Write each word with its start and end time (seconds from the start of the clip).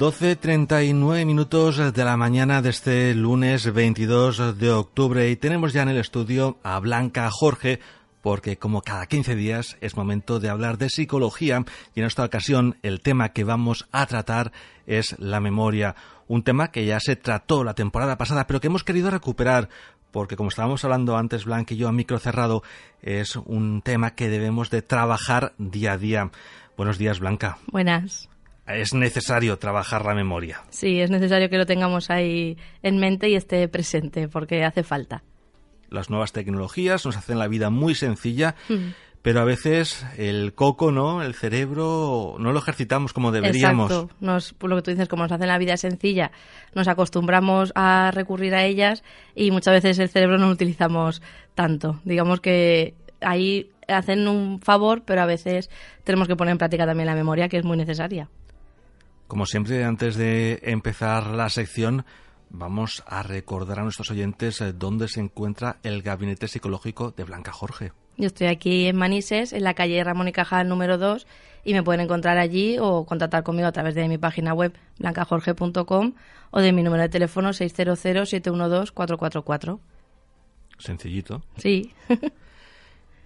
12.39 0.00 1.26
minutos 1.26 1.92
de 1.92 2.04
la 2.06 2.16
mañana 2.16 2.62
de 2.62 2.70
este 2.70 3.14
lunes 3.14 3.70
22 3.70 4.58
de 4.58 4.72
octubre 4.72 5.28
y 5.28 5.36
tenemos 5.36 5.74
ya 5.74 5.82
en 5.82 5.90
el 5.90 5.98
estudio 5.98 6.56
a 6.62 6.80
Blanca 6.80 7.28
Jorge 7.30 7.80
porque 8.22 8.56
como 8.56 8.80
cada 8.80 9.04
15 9.04 9.34
días 9.34 9.76
es 9.82 9.98
momento 9.98 10.40
de 10.40 10.48
hablar 10.48 10.78
de 10.78 10.88
psicología 10.88 11.66
y 11.94 12.00
en 12.00 12.06
esta 12.06 12.24
ocasión 12.24 12.78
el 12.82 13.02
tema 13.02 13.34
que 13.34 13.44
vamos 13.44 13.88
a 13.92 14.06
tratar 14.06 14.52
es 14.86 15.18
la 15.18 15.38
memoria, 15.38 15.96
un 16.28 16.44
tema 16.44 16.70
que 16.70 16.86
ya 16.86 16.98
se 16.98 17.16
trató 17.16 17.62
la 17.62 17.74
temporada 17.74 18.16
pasada 18.16 18.46
pero 18.46 18.58
que 18.58 18.68
hemos 18.68 18.84
querido 18.84 19.10
recuperar 19.10 19.68
porque 20.12 20.34
como 20.34 20.48
estábamos 20.48 20.82
hablando 20.82 21.18
antes 21.18 21.44
Blanca 21.44 21.74
y 21.74 21.76
yo 21.76 21.88
a 21.88 21.92
micro 21.92 22.18
cerrado 22.18 22.62
es 23.02 23.36
un 23.36 23.82
tema 23.82 24.14
que 24.14 24.30
debemos 24.30 24.70
de 24.70 24.80
trabajar 24.80 25.52
día 25.58 25.92
a 25.92 25.98
día. 25.98 26.30
Buenos 26.74 26.96
días 26.96 27.20
Blanca. 27.20 27.58
Buenas. 27.66 28.29
Es 28.74 28.94
necesario 28.94 29.58
trabajar 29.58 30.04
la 30.04 30.14
memoria. 30.14 30.62
Sí, 30.70 31.00
es 31.00 31.10
necesario 31.10 31.48
que 31.50 31.58
lo 31.58 31.66
tengamos 31.66 32.10
ahí 32.10 32.56
en 32.82 32.98
mente 32.98 33.28
y 33.28 33.34
esté 33.34 33.66
presente 33.68 34.28
porque 34.28 34.64
hace 34.64 34.82
falta. 34.82 35.22
Las 35.88 36.08
nuevas 36.10 36.32
tecnologías 36.32 37.04
nos 37.04 37.16
hacen 37.16 37.38
la 37.38 37.48
vida 37.48 37.70
muy 37.70 37.94
sencilla, 37.94 38.54
Mm. 38.68 38.90
pero 39.22 39.40
a 39.40 39.44
veces 39.44 40.06
el 40.16 40.54
coco, 40.54 40.92
¿no? 40.92 41.22
El 41.22 41.34
cerebro 41.34 42.36
no 42.38 42.52
lo 42.52 42.58
ejercitamos 42.60 43.12
como 43.12 43.32
deberíamos. 43.32 43.90
Exacto. 43.90 44.14
Nos, 44.20 44.52
por 44.54 44.70
lo 44.70 44.76
que 44.76 44.82
tú 44.82 44.90
dices, 44.92 45.08
como 45.08 45.24
nos 45.24 45.32
hacen 45.32 45.48
la 45.48 45.58
vida 45.58 45.76
sencilla, 45.76 46.30
nos 46.74 46.86
acostumbramos 46.88 47.72
a 47.74 48.12
recurrir 48.14 48.54
a 48.54 48.64
ellas 48.64 49.02
y 49.34 49.50
muchas 49.50 49.74
veces 49.74 49.98
el 49.98 50.08
cerebro 50.08 50.38
no 50.38 50.46
lo 50.46 50.52
utilizamos 50.52 51.22
tanto. 51.54 52.00
Digamos 52.04 52.40
que 52.40 52.94
ahí 53.20 53.70
hacen 53.88 54.28
un 54.28 54.60
favor, 54.60 55.02
pero 55.04 55.22
a 55.22 55.26
veces 55.26 55.68
tenemos 56.04 56.28
que 56.28 56.36
poner 56.36 56.52
en 56.52 56.58
práctica 56.58 56.86
también 56.86 57.06
la 57.08 57.14
memoria, 57.16 57.48
que 57.48 57.58
es 57.58 57.64
muy 57.64 57.76
necesaria. 57.76 58.28
Como 59.30 59.46
siempre, 59.46 59.84
antes 59.84 60.16
de 60.16 60.58
empezar 60.64 61.28
la 61.28 61.48
sección, 61.50 62.04
vamos 62.48 63.04
a 63.06 63.22
recordar 63.22 63.78
a 63.78 63.84
nuestros 63.84 64.10
oyentes 64.10 64.60
eh, 64.60 64.72
dónde 64.72 65.06
se 65.06 65.20
encuentra 65.20 65.76
el 65.84 66.02
gabinete 66.02 66.48
psicológico 66.48 67.12
de 67.12 67.22
Blanca 67.22 67.52
Jorge. 67.52 67.92
Yo 68.16 68.26
estoy 68.26 68.48
aquí 68.48 68.88
en 68.88 68.96
Manises, 68.96 69.52
en 69.52 69.62
la 69.62 69.74
calle 69.74 70.02
Ramón 70.02 70.26
y 70.26 70.32
Cajal 70.32 70.68
número 70.68 70.98
2, 70.98 71.28
y 71.62 71.74
me 71.74 71.84
pueden 71.84 72.00
encontrar 72.00 72.38
allí 72.38 72.78
o 72.80 73.06
contactar 73.06 73.44
conmigo 73.44 73.68
a 73.68 73.72
través 73.72 73.94
de 73.94 74.08
mi 74.08 74.18
página 74.18 74.52
web 74.52 74.72
blancajorge.com 74.98 76.14
o 76.50 76.60
de 76.60 76.72
mi 76.72 76.82
número 76.82 77.04
de 77.04 77.08
teléfono 77.08 77.50
600-712-444. 77.50 79.78
Sencillito. 80.76 81.44
Sí, 81.56 81.94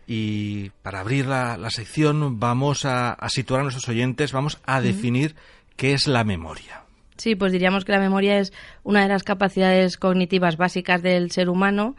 Y 0.07 0.71
para 0.83 1.01
abrir 1.01 1.27
la, 1.27 1.57
la 1.57 1.71
sección 1.71 2.39
vamos 2.39 2.85
a, 2.85 3.13
a 3.13 3.31
situar 3.31 3.61
a 3.61 3.63
nuestros 3.63 3.89
oyentes, 3.89 4.33
vamos 4.33 4.61
a 4.67 4.83
definir 4.83 5.35
qué 5.77 5.93
es 5.93 6.07
la 6.07 6.25
memoria. 6.25 6.83
sí, 7.17 7.35
pues 7.37 7.53
diríamos 7.53 7.85
que 7.85 7.93
la 7.93 8.01
memoria 8.01 8.39
es 8.39 8.53
una 8.83 9.03
de 9.03 9.09
las 9.09 9.23
capacidades 9.23 9.97
cognitivas 9.97 10.57
básicas 10.57 11.03
del 11.03 11.31
ser 11.31 11.49
humano 11.49 11.97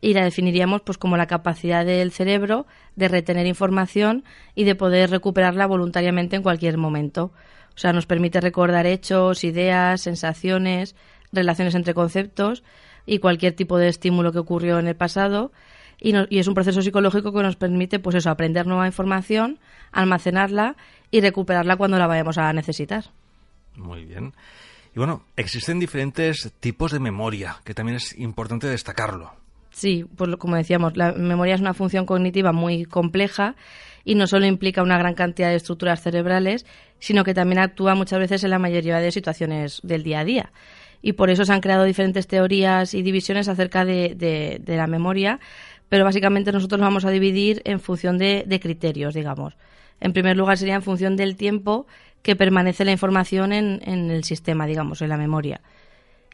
y 0.00 0.14
la 0.14 0.22
definiríamos 0.24 0.82
pues 0.82 0.96
como 0.98 1.16
la 1.16 1.26
capacidad 1.26 1.84
del 1.84 2.12
cerebro 2.12 2.66
de 2.94 3.08
retener 3.08 3.46
información 3.46 4.24
y 4.54 4.64
de 4.64 4.74
poder 4.74 5.10
recuperarla 5.10 5.66
voluntariamente 5.66 6.36
en 6.36 6.42
cualquier 6.42 6.76
momento. 6.78 7.32
O 7.74 7.78
sea, 7.80 7.92
nos 7.92 8.06
permite 8.06 8.40
recordar 8.40 8.86
hechos, 8.86 9.42
ideas, 9.44 10.00
sensaciones, 10.00 10.94
relaciones 11.32 11.74
entre 11.74 11.94
conceptos 11.94 12.62
y 13.06 13.18
cualquier 13.18 13.54
tipo 13.54 13.78
de 13.78 13.88
estímulo 13.88 14.32
que 14.32 14.38
ocurrió 14.38 14.78
en 14.78 14.86
el 14.86 14.96
pasado. 14.96 15.50
Y, 16.00 16.12
no- 16.12 16.26
y 16.30 16.38
es 16.38 16.46
un 16.46 16.54
proceso 16.54 16.80
psicológico 16.82 17.32
que 17.32 17.42
nos 17.42 17.56
permite, 17.56 17.98
pues 17.98 18.14
eso, 18.16 18.30
aprender 18.30 18.66
nueva 18.66 18.86
información, 18.86 19.58
almacenarla 19.90 20.76
y 21.10 21.20
recuperarla 21.20 21.76
cuando 21.76 21.98
la 21.98 22.06
vayamos 22.06 22.38
a 22.38 22.52
necesitar. 22.52 23.06
Muy 23.78 24.04
bien. 24.04 24.32
Y 24.94 24.98
bueno, 24.98 25.22
existen 25.36 25.78
diferentes 25.80 26.52
tipos 26.60 26.92
de 26.92 27.00
memoria, 27.00 27.56
que 27.64 27.74
también 27.74 27.96
es 27.96 28.18
importante 28.18 28.66
destacarlo. 28.66 29.32
Sí, 29.70 30.04
pues 30.16 30.34
como 30.36 30.56
decíamos, 30.56 30.96
la 30.96 31.12
memoria 31.12 31.54
es 31.54 31.60
una 31.60 31.74
función 31.74 32.04
cognitiva 32.06 32.52
muy 32.52 32.84
compleja 32.84 33.54
y 34.04 34.14
no 34.14 34.26
solo 34.26 34.46
implica 34.46 34.82
una 34.82 34.98
gran 34.98 35.14
cantidad 35.14 35.50
de 35.50 35.56
estructuras 35.56 36.02
cerebrales, 36.02 36.66
sino 36.98 37.22
que 37.22 37.34
también 37.34 37.60
actúa 37.60 37.94
muchas 37.94 38.18
veces 38.18 38.42
en 38.42 38.50
la 38.50 38.58
mayoría 38.58 38.98
de 38.98 39.12
situaciones 39.12 39.80
del 39.84 40.02
día 40.02 40.20
a 40.20 40.24
día. 40.24 40.52
Y 41.00 41.12
por 41.12 41.30
eso 41.30 41.44
se 41.44 41.52
han 41.52 41.60
creado 41.60 41.84
diferentes 41.84 42.26
teorías 42.26 42.92
y 42.94 43.02
divisiones 43.02 43.46
acerca 43.46 43.84
de, 43.84 44.14
de- 44.16 44.76
la 44.76 44.88
memoria, 44.88 45.38
pero 45.88 46.04
básicamente 46.04 46.50
nosotros 46.50 46.80
lo 46.80 46.86
vamos 46.86 47.04
a 47.04 47.10
dividir 47.10 47.62
en 47.64 47.78
función 47.78 48.18
de 48.18 48.60
criterios, 48.60 49.14
digamos. 49.14 49.54
En 50.00 50.12
primer 50.12 50.36
lugar 50.36 50.58
sería 50.58 50.74
en 50.76 50.82
función 50.82 51.16
del 51.16 51.36
tiempo 51.36 51.86
que 52.22 52.36
permanece 52.36 52.84
la 52.84 52.92
información 52.92 53.52
en, 53.52 53.80
en 53.84 54.10
el 54.10 54.24
sistema, 54.24 54.66
digamos, 54.66 55.02
en 55.02 55.08
la 55.08 55.16
memoria. 55.16 55.60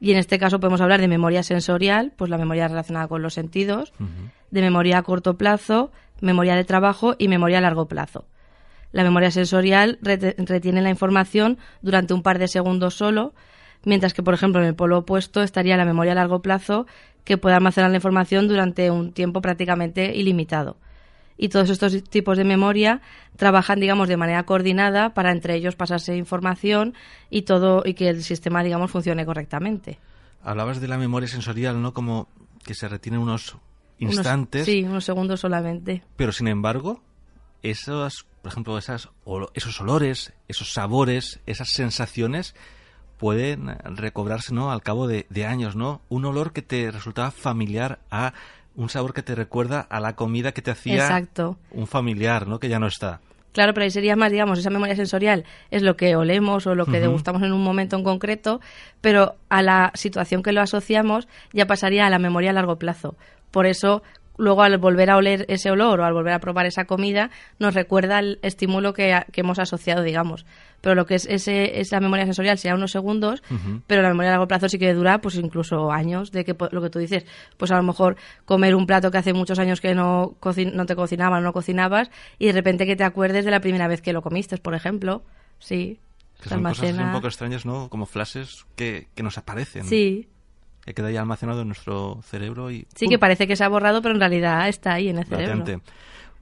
Y 0.00 0.12
en 0.12 0.18
este 0.18 0.38
caso 0.38 0.60
podemos 0.60 0.80
hablar 0.80 1.00
de 1.00 1.08
memoria 1.08 1.42
sensorial, 1.42 2.12
pues 2.16 2.30
la 2.30 2.38
memoria 2.38 2.68
relacionada 2.68 3.08
con 3.08 3.22
los 3.22 3.34
sentidos, 3.34 3.92
de 4.50 4.60
memoria 4.60 4.98
a 4.98 5.02
corto 5.02 5.38
plazo, 5.38 5.92
memoria 6.20 6.56
de 6.56 6.64
trabajo 6.64 7.14
y 7.18 7.28
memoria 7.28 7.58
a 7.58 7.60
largo 7.60 7.86
plazo. 7.86 8.26
La 8.92 9.02
memoria 9.02 9.30
sensorial 9.30 9.98
retiene 10.02 10.82
la 10.82 10.90
información 10.90 11.58
durante 11.82 12.14
un 12.14 12.22
par 12.22 12.38
de 12.38 12.48
segundos 12.48 12.94
solo, 12.94 13.34
mientras 13.84 14.14
que, 14.14 14.22
por 14.22 14.34
ejemplo, 14.34 14.60
en 14.60 14.68
el 14.68 14.74
polo 14.74 14.98
opuesto 14.98 15.42
estaría 15.42 15.76
la 15.76 15.84
memoria 15.84 16.12
a 16.12 16.16
largo 16.16 16.42
plazo, 16.42 16.86
que 17.24 17.38
puede 17.38 17.56
almacenar 17.56 17.90
la 17.90 17.96
información 17.96 18.46
durante 18.48 18.90
un 18.90 19.12
tiempo 19.12 19.40
prácticamente 19.40 20.14
ilimitado. 20.14 20.76
Y 21.36 21.48
todos 21.48 21.68
estos 21.70 22.04
tipos 22.04 22.36
de 22.38 22.44
memoria 22.44 23.00
trabajan, 23.36 23.80
digamos, 23.80 24.08
de 24.08 24.16
manera 24.16 24.44
coordinada 24.44 25.14
para 25.14 25.32
entre 25.32 25.56
ellos 25.56 25.74
pasarse 25.74 26.16
información 26.16 26.94
y 27.30 27.42
todo 27.42 27.82
y 27.84 27.94
que 27.94 28.08
el 28.08 28.22
sistema, 28.22 28.62
digamos, 28.62 28.90
funcione 28.90 29.26
correctamente. 29.26 29.98
Hablabas 30.42 30.80
de 30.80 30.88
la 30.88 30.98
memoria 30.98 31.28
sensorial, 31.28 31.82
¿no? 31.82 31.92
Como 31.92 32.28
que 32.64 32.74
se 32.74 32.86
retiene 32.88 33.18
unos 33.18 33.56
Unos- 34.00 34.14
instantes, 34.16 34.64
sí, 34.66 34.82
unos 34.84 35.04
segundos 35.04 35.40
solamente. 35.40 36.02
pero 36.16 36.30
sin 36.32 36.46
embargo, 36.48 37.02
esos, 37.62 38.26
por 38.42 38.52
ejemplo, 38.52 38.78
esas, 38.78 39.08
esos 39.54 39.80
olores, 39.80 40.32
esos 40.48 40.72
sabores, 40.72 41.40
esas 41.46 41.70
sensaciones 41.70 42.54
pueden 43.18 43.68
recobrarse, 43.96 44.52
¿no? 44.52 44.70
Al 44.70 44.82
cabo 44.82 45.06
de, 45.06 45.26
de 45.30 45.46
años, 45.46 45.76
¿no? 45.76 46.02
Un 46.08 46.24
olor 46.26 46.52
que 46.52 46.62
te 46.62 46.90
resultaba 46.90 47.30
familiar 47.30 48.00
a 48.10 48.34
un 48.76 48.88
sabor 48.88 49.14
que 49.14 49.22
te 49.22 49.34
recuerda 49.34 49.80
a 49.80 50.00
la 50.00 50.14
comida 50.14 50.52
que 50.52 50.62
te 50.62 50.70
hacía 50.70 50.96
Exacto. 50.96 51.56
un 51.70 51.86
familiar, 51.86 52.46
¿no? 52.46 52.58
Que 52.58 52.68
ya 52.68 52.78
no 52.78 52.86
está. 52.86 53.20
Claro, 53.52 53.72
pero 53.72 53.84
ahí 53.84 53.90
sería 53.90 54.16
más, 54.16 54.32
digamos, 54.32 54.58
esa 54.58 54.70
memoria 54.70 54.96
sensorial 54.96 55.44
es 55.70 55.82
lo 55.82 55.96
que 55.96 56.16
olemos 56.16 56.66
o 56.66 56.74
lo 56.74 56.86
que 56.86 56.98
degustamos 56.98 57.40
en 57.42 57.52
un 57.52 57.62
momento 57.62 57.96
en 57.96 58.02
concreto, 58.02 58.60
pero 59.00 59.36
a 59.48 59.62
la 59.62 59.92
situación 59.94 60.42
que 60.42 60.50
lo 60.50 60.60
asociamos 60.60 61.28
ya 61.52 61.66
pasaría 61.66 62.04
a 62.04 62.10
la 62.10 62.18
memoria 62.18 62.50
a 62.50 62.52
largo 62.52 62.80
plazo. 62.80 63.14
Por 63.52 63.66
eso, 63.66 64.02
luego 64.36 64.64
al 64.64 64.76
volver 64.78 65.08
a 65.08 65.16
oler 65.16 65.44
ese 65.48 65.70
olor 65.70 66.00
o 66.00 66.04
al 66.04 66.12
volver 66.12 66.32
a 66.32 66.40
probar 66.40 66.66
esa 66.66 66.86
comida, 66.86 67.30
nos 67.60 67.74
recuerda 67.74 68.18
el 68.18 68.40
estímulo 68.42 68.92
que, 68.92 69.22
que 69.30 69.42
hemos 69.42 69.60
asociado, 69.60 70.02
digamos. 70.02 70.44
Pero 70.84 70.94
lo 70.94 71.06
que 71.06 71.14
es 71.14 71.24
ese, 71.26 71.80
esa 71.80 71.98
memoria 71.98 72.26
sensorial 72.26 72.58
sería 72.58 72.74
unos 72.74 72.92
segundos, 72.92 73.42
pero 73.86 74.02
la 74.02 74.08
memoria 74.08 74.28
a 74.28 74.32
largo 74.34 74.46
plazo 74.46 74.68
sí 74.68 74.78
que 74.78 74.92
dura 74.92 75.18
pues 75.22 75.34
incluso 75.36 75.90
años, 75.90 76.30
de 76.30 76.44
que 76.44 76.54
po- 76.54 76.68
lo 76.70 76.82
que 76.82 76.90
tú 76.90 76.98
dices, 76.98 77.24
pues 77.56 77.70
a 77.70 77.76
lo 77.76 77.82
mejor 77.82 78.16
comer 78.44 78.74
un 78.74 78.86
plato 78.86 79.10
que 79.10 79.16
hace 79.16 79.32
muchos 79.32 79.58
años 79.58 79.80
que 79.80 79.94
no, 79.94 80.36
no 80.74 80.86
te 80.86 80.94
cocinaban, 80.94 81.42
no 81.42 81.54
cocinabas, 81.54 82.10
y 82.38 82.46
de 82.46 82.52
repente 82.52 82.84
que 82.84 82.96
te 82.96 83.04
acuerdes 83.04 83.46
de 83.46 83.50
la 83.50 83.60
primera 83.60 83.88
vez 83.88 84.02
que 84.02 84.12
lo 84.12 84.20
comiste, 84.20 84.58
por 84.58 84.74
ejemplo. 84.74 85.22
Sí. 85.58 85.98
Que 86.42 86.50
son 86.50 86.62
cosas 86.62 86.80
almacena. 86.82 87.06
un 87.06 87.12
poco 87.14 87.28
extrañas, 87.28 87.64
¿no? 87.64 87.88
Como 87.88 88.04
flashes 88.04 88.66
que, 88.76 89.08
que 89.14 89.22
nos 89.22 89.38
aparecen. 89.38 89.84
Sí. 89.84 90.28
Que 90.84 90.92
queda 90.92 91.10
ya 91.10 91.20
almacenado 91.20 91.62
en 91.62 91.68
nuestro 91.68 92.20
cerebro 92.22 92.70
y... 92.70 92.86
Sí, 92.94 93.06
¡pum! 93.06 93.12
que 93.12 93.18
parece 93.18 93.46
que 93.46 93.56
se 93.56 93.64
ha 93.64 93.68
borrado, 93.68 94.02
pero 94.02 94.12
en 94.14 94.20
realidad 94.20 94.68
está 94.68 94.92
ahí 94.92 95.08
en 95.08 95.16
el 95.16 95.24
cerebro. 95.24 95.56
latente. 95.56 95.82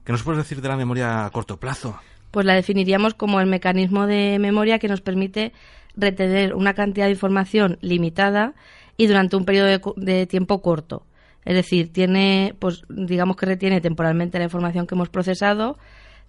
¿Qué 0.03 0.11
nos 0.11 0.21
puedes 0.23 0.39
decir 0.43 0.61
de 0.61 0.67
la 0.67 0.75
memoria 0.75 1.23
a 1.25 1.29
corto 1.29 1.57
plazo? 1.57 1.97
Pues 2.33 2.47
la 2.47 2.55
definiríamos 2.55 3.13
como 3.13 3.39
el 3.39 3.45
mecanismo 3.45 4.07
de 4.07 4.39
memoria 4.39 4.79
que 4.79 4.87
nos 4.87 5.01
permite 5.01 5.53
retener 5.95 6.55
una 6.55 6.73
cantidad 6.73 7.05
de 7.05 7.11
información 7.11 7.77
limitada 7.81 8.55
y 8.97 9.05
durante 9.05 9.35
un 9.35 9.45
periodo 9.45 9.67
de, 9.67 9.79
de 9.97 10.25
tiempo 10.25 10.59
corto. 10.63 11.05
Es 11.45 11.53
decir, 11.53 11.93
tiene, 11.93 12.55
pues 12.57 12.81
digamos 12.89 13.35
que 13.37 13.45
retiene 13.45 13.81
temporalmente 13.81 14.39
la 14.39 14.45
información 14.45 14.87
que 14.87 14.95
hemos 14.95 15.09
procesado, 15.09 15.77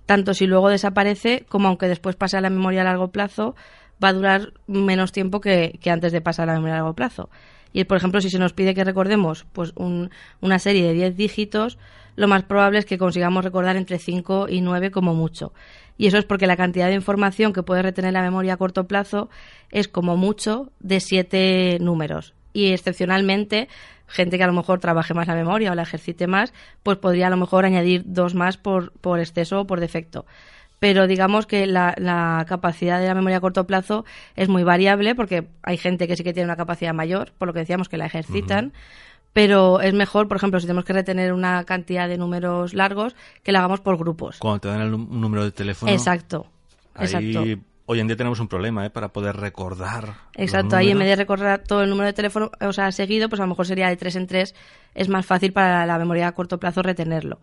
tanto 0.05 0.35
si 0.35 0.47
luego 0.47 0.69
desaparece 0.69 1.47
como 1.49 1.69
aunque 1.69 1.89
después 1.89 2.17
pase 2.17 2.37
a 2.37 2.43
la 2.43 2.51
memoria 2.51 2.83
a 2.83 2.85
largo 2.85 3.09
plazo, 3.09 3.55
va 4.03 4.09
a 4.09 4.13
durar 4.13 4.53
menos 4.67 5.11
tiempo 5.11 5.41
que, 5.41 5.79
que 5.81 5.91
antes 5.91 6.13
de 6.13 6.21
pasar 6.21 6.51
a 6.51 6.53
la 6.53 6.59
memoria 6.59 6.75
a 6.75 6.79
largo 6.81 6.93
plazo. 6.95 7.31
Y, 7.73 7.85
por 7.85 7.97
ejemplo, 7.97 8.21
si 8.21 8.29
se 8.29 8.39
nos 8.39 8.53
pide 8.53 8.75
que 8.75 8.85
recordemos 8.85 9.47
pues 9.55 9.73
un- 9.75 10.11
una 10.43 10.59
serie 10.59 10.83
de 10.85 10.93
10 10.93 11.17
dígitos, 11.17 11.79
lo 12.15 12.29
más 12.29 12.45
probable 12.45 12.79
es 12.79 12.85
que 12.85 12.99
consigamos 12.99 13.43
recordar 13.45 13.77
entre 13.77 13.99
5 13.99 14.47
y 14.49 14.61
9 14.61 14.91
como 14.93 15.15
mucho. 15.15 15.53
Y 15.97 16.07
eso 16.07 16.19
es 16.19 16.25
porque 16.25 16.47
la 16.47 16.57
cantidad 16.57 16.89
de 16.89 16.95
información 16.95 17.53
que 17.53 17.63
puede 17.63 17.83
retener 17.83 18.13
la 18.13 18.23
memoria 18.23 18.55
a 18.55 18.57
corto 18.57 18.87
plazo 18.87 19.31
es 19.71 19.89
como 19.89 20.17
mucho 20.17 20.73
de 20.81 21.01
7 21.01 21.79
números. 21.81 22.35
Y 22.53 22.73
excepcionalmente, 22.73 23.69
gente 24.07 24.39
que 24.39 24.45
a 24.45 24.47
lo 24.47 24.53
mejor 24.53 24.81
trabaje 24.81 25.15
más 25.15 25.27
la 25.27 25.35
memoria 25.35 25.73
o 25.73 25.75
la 25.75 25.83
ejercite 25.83 26.27
más, 26.27 26.53
pues 26.83 26.99
podría 26.99 27.29
a 27.29 27.31
lo 27.31 27.37
mejor 27.37 27.65
añadir 27.65 28.03
dos 28.07 28.35
más 28.35 28.57
por, 28.57 28.93
por 28.93 29.21
exceso 29.21 29.61
o 29.61 29.67
por 29.67 29.81
defecto. 29.81 30.27
Pero 30.79 31.07
digamos 31.07 31.47
que 31.47 31.67
la, 31.67 31.95
la 31.97 32.45
capacidad 32.49 33.01
de 33.01 33.07
la 33.07 33.15
memoria 33.15 33.39
a 33.39 33.41
corto 33.41 33.67
plazo 33.67 34.05
es 34.37 34.49
muy 34.49 34.65
variable 34.65 35.15
porque 35.15 35.49
hay 35.63 35.79
gente 35.79 36.07
que 36.07 36.17
sí 36.17 36.25
que 36.25 36.33
tiene 36.33 36.47
una 36.47 36.57
capacidad 36.57 36.93
mayor, 36.93 37.33
por 37.39 37.49
lo 37.49 37.55
que 37.55 37.61
decíamos 37.61 37.89
que 37.89 37.97
la 37.97 38.07
ejercitan, 38.07 38.73
pero 39.35 39.81
es 39.81 39.93
mejor, 39.93 40.29
por 40.29 40.39
ejemplo, 40.39 40.61
si 40.61 40.67
tenemos 40.67 40.85
que 40.87 40.95
retener 40.95 41.33
una 41.35 41.65
cantidad 41.65 42.09
de 42.09 42.17
números 42.17 42.73
largos, 42.73 43.15
que 43.43 43.53
la 43.53 43.59
hagamos 43.59 43.81
por 43.81 43.99
grupos. 43.99 44.39
Cuando 44.39 44.61
te 44.61 44.69
dan 44.69 44.81
el 44.81 44.95
un 44.95 45.21
número 45.21 45.45
de 45.45 45.51
teléfono, 45.51 45.93
Exacto, 45.93 46.47
ahí 46.95 47.07
exacto. 47.07 47.41
hoy 47.87 48.01
en 48.01 48.07
día 48.07 48.17
tenemos 48.17 48.39
un 48.39 48.47
problema 48.47 48.87
¿eh? 48.87 48.91
para 48.91 49.09
poder 49.09 49.37
recordar. 49.37 50.15
Exacto, 50.37 50.77
ahí 50.77 50.91
en 50.91 50.99
vez 51.01 51.09
de 51.09 51.17
recordar 51.17 51.65
todo 51.65 51.83
el 51.83 51.91
número 51.91 52.07
de 52.07 52.13
teléfono, 52.13 52.53
o 52.61 52.73
sea, 52.73 52.93
seguido, 52.93 53.29
pues 53.29 53.41
a 53.41 53.43
lo 53.43 53.49
mejor 53.49 53.67
sería 53.67 53.89
de 53.89 53.97
tres 53.97 54.15
en 54.15 54.29
tres, 54.29 54.55
es 54.95 55.09
más 55.09 55.27
fácil 55.27 55.53
para 55.53 55.85
la 55.85 55.99
memoria 55.99 56.29
a 56.29 56.33
corto 56.33 56.59
plazo 56.59 56.83
retenerlo. 56.83 57.41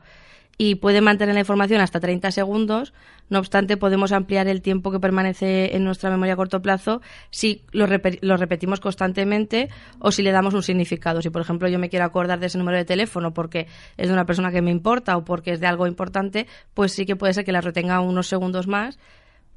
Y 0.57 0.75
puede 0.75 1.01
mantener 1.01 1.33
la 1.33 1.39
información 1.39 1.81
hasta 1.81 1.99
30 1.99 2.29
segundos, 2.31 2.93
no 3.29 3.39
obstante, 3.39 3.77
podemos 3.77 4.11
ampliar 4.11 4.47
el 4.47 4.61
tiempo 4.61 4.91
que 4.91 4.99
permanece 4.99 5.75
en 5.75 5.85
nuestra 5.85 6.09
memoria 6.09 6.33
a 6.33 6.35
corto 6.35 6.61
plazo 6.61 7.01
si 7.29 7.63
lo, 7.71 7.87
lo 8.21 8.37
repetimos 8.37 8.81
constantemente 8.81 9.69
o 9.99 10.11
si 10.11 10.21
le 10.21 10.31
damos 10.31 10.53
un 10.53 10.61
significado. 10.61 11.21
Si, 11.21 11.29
por 11.29 11.41
ejemplo, 11.41 11.69
yo 11.69 11.79
me 11.79 11.89
quiero 11.89 12.05
acordar 12.05 12.39
de 12.39 12.47
ese 12.47 12.57
número 12.57 12.77
de 12.77 12.85
teléfono 12.85 13.33
porque 13.33 13.67
es 13.95 14.07
de 14.07 14.13
una 14.13 14.25
persona 14.25 14.51
que 14.51 14.61
me 14.61 14.69
importa 14.69 15.15
o 15.15 15.23
porque 15.23 15.53
es 15.53 15.61
de 15.61 15.67
algo 15.67 15.87
importante, 15.87 16.45
pues 16.73 16.91
sí 16.91 17.05
que 17.05 17.15
puede 17.15 17.33
ser 17.33 17.45
que 17.45 17.53
la 17.53 17.61
retenga 17.61 18.01
unos 18.01 18.27
segundos 18.27 18.67
más 18.67 18.99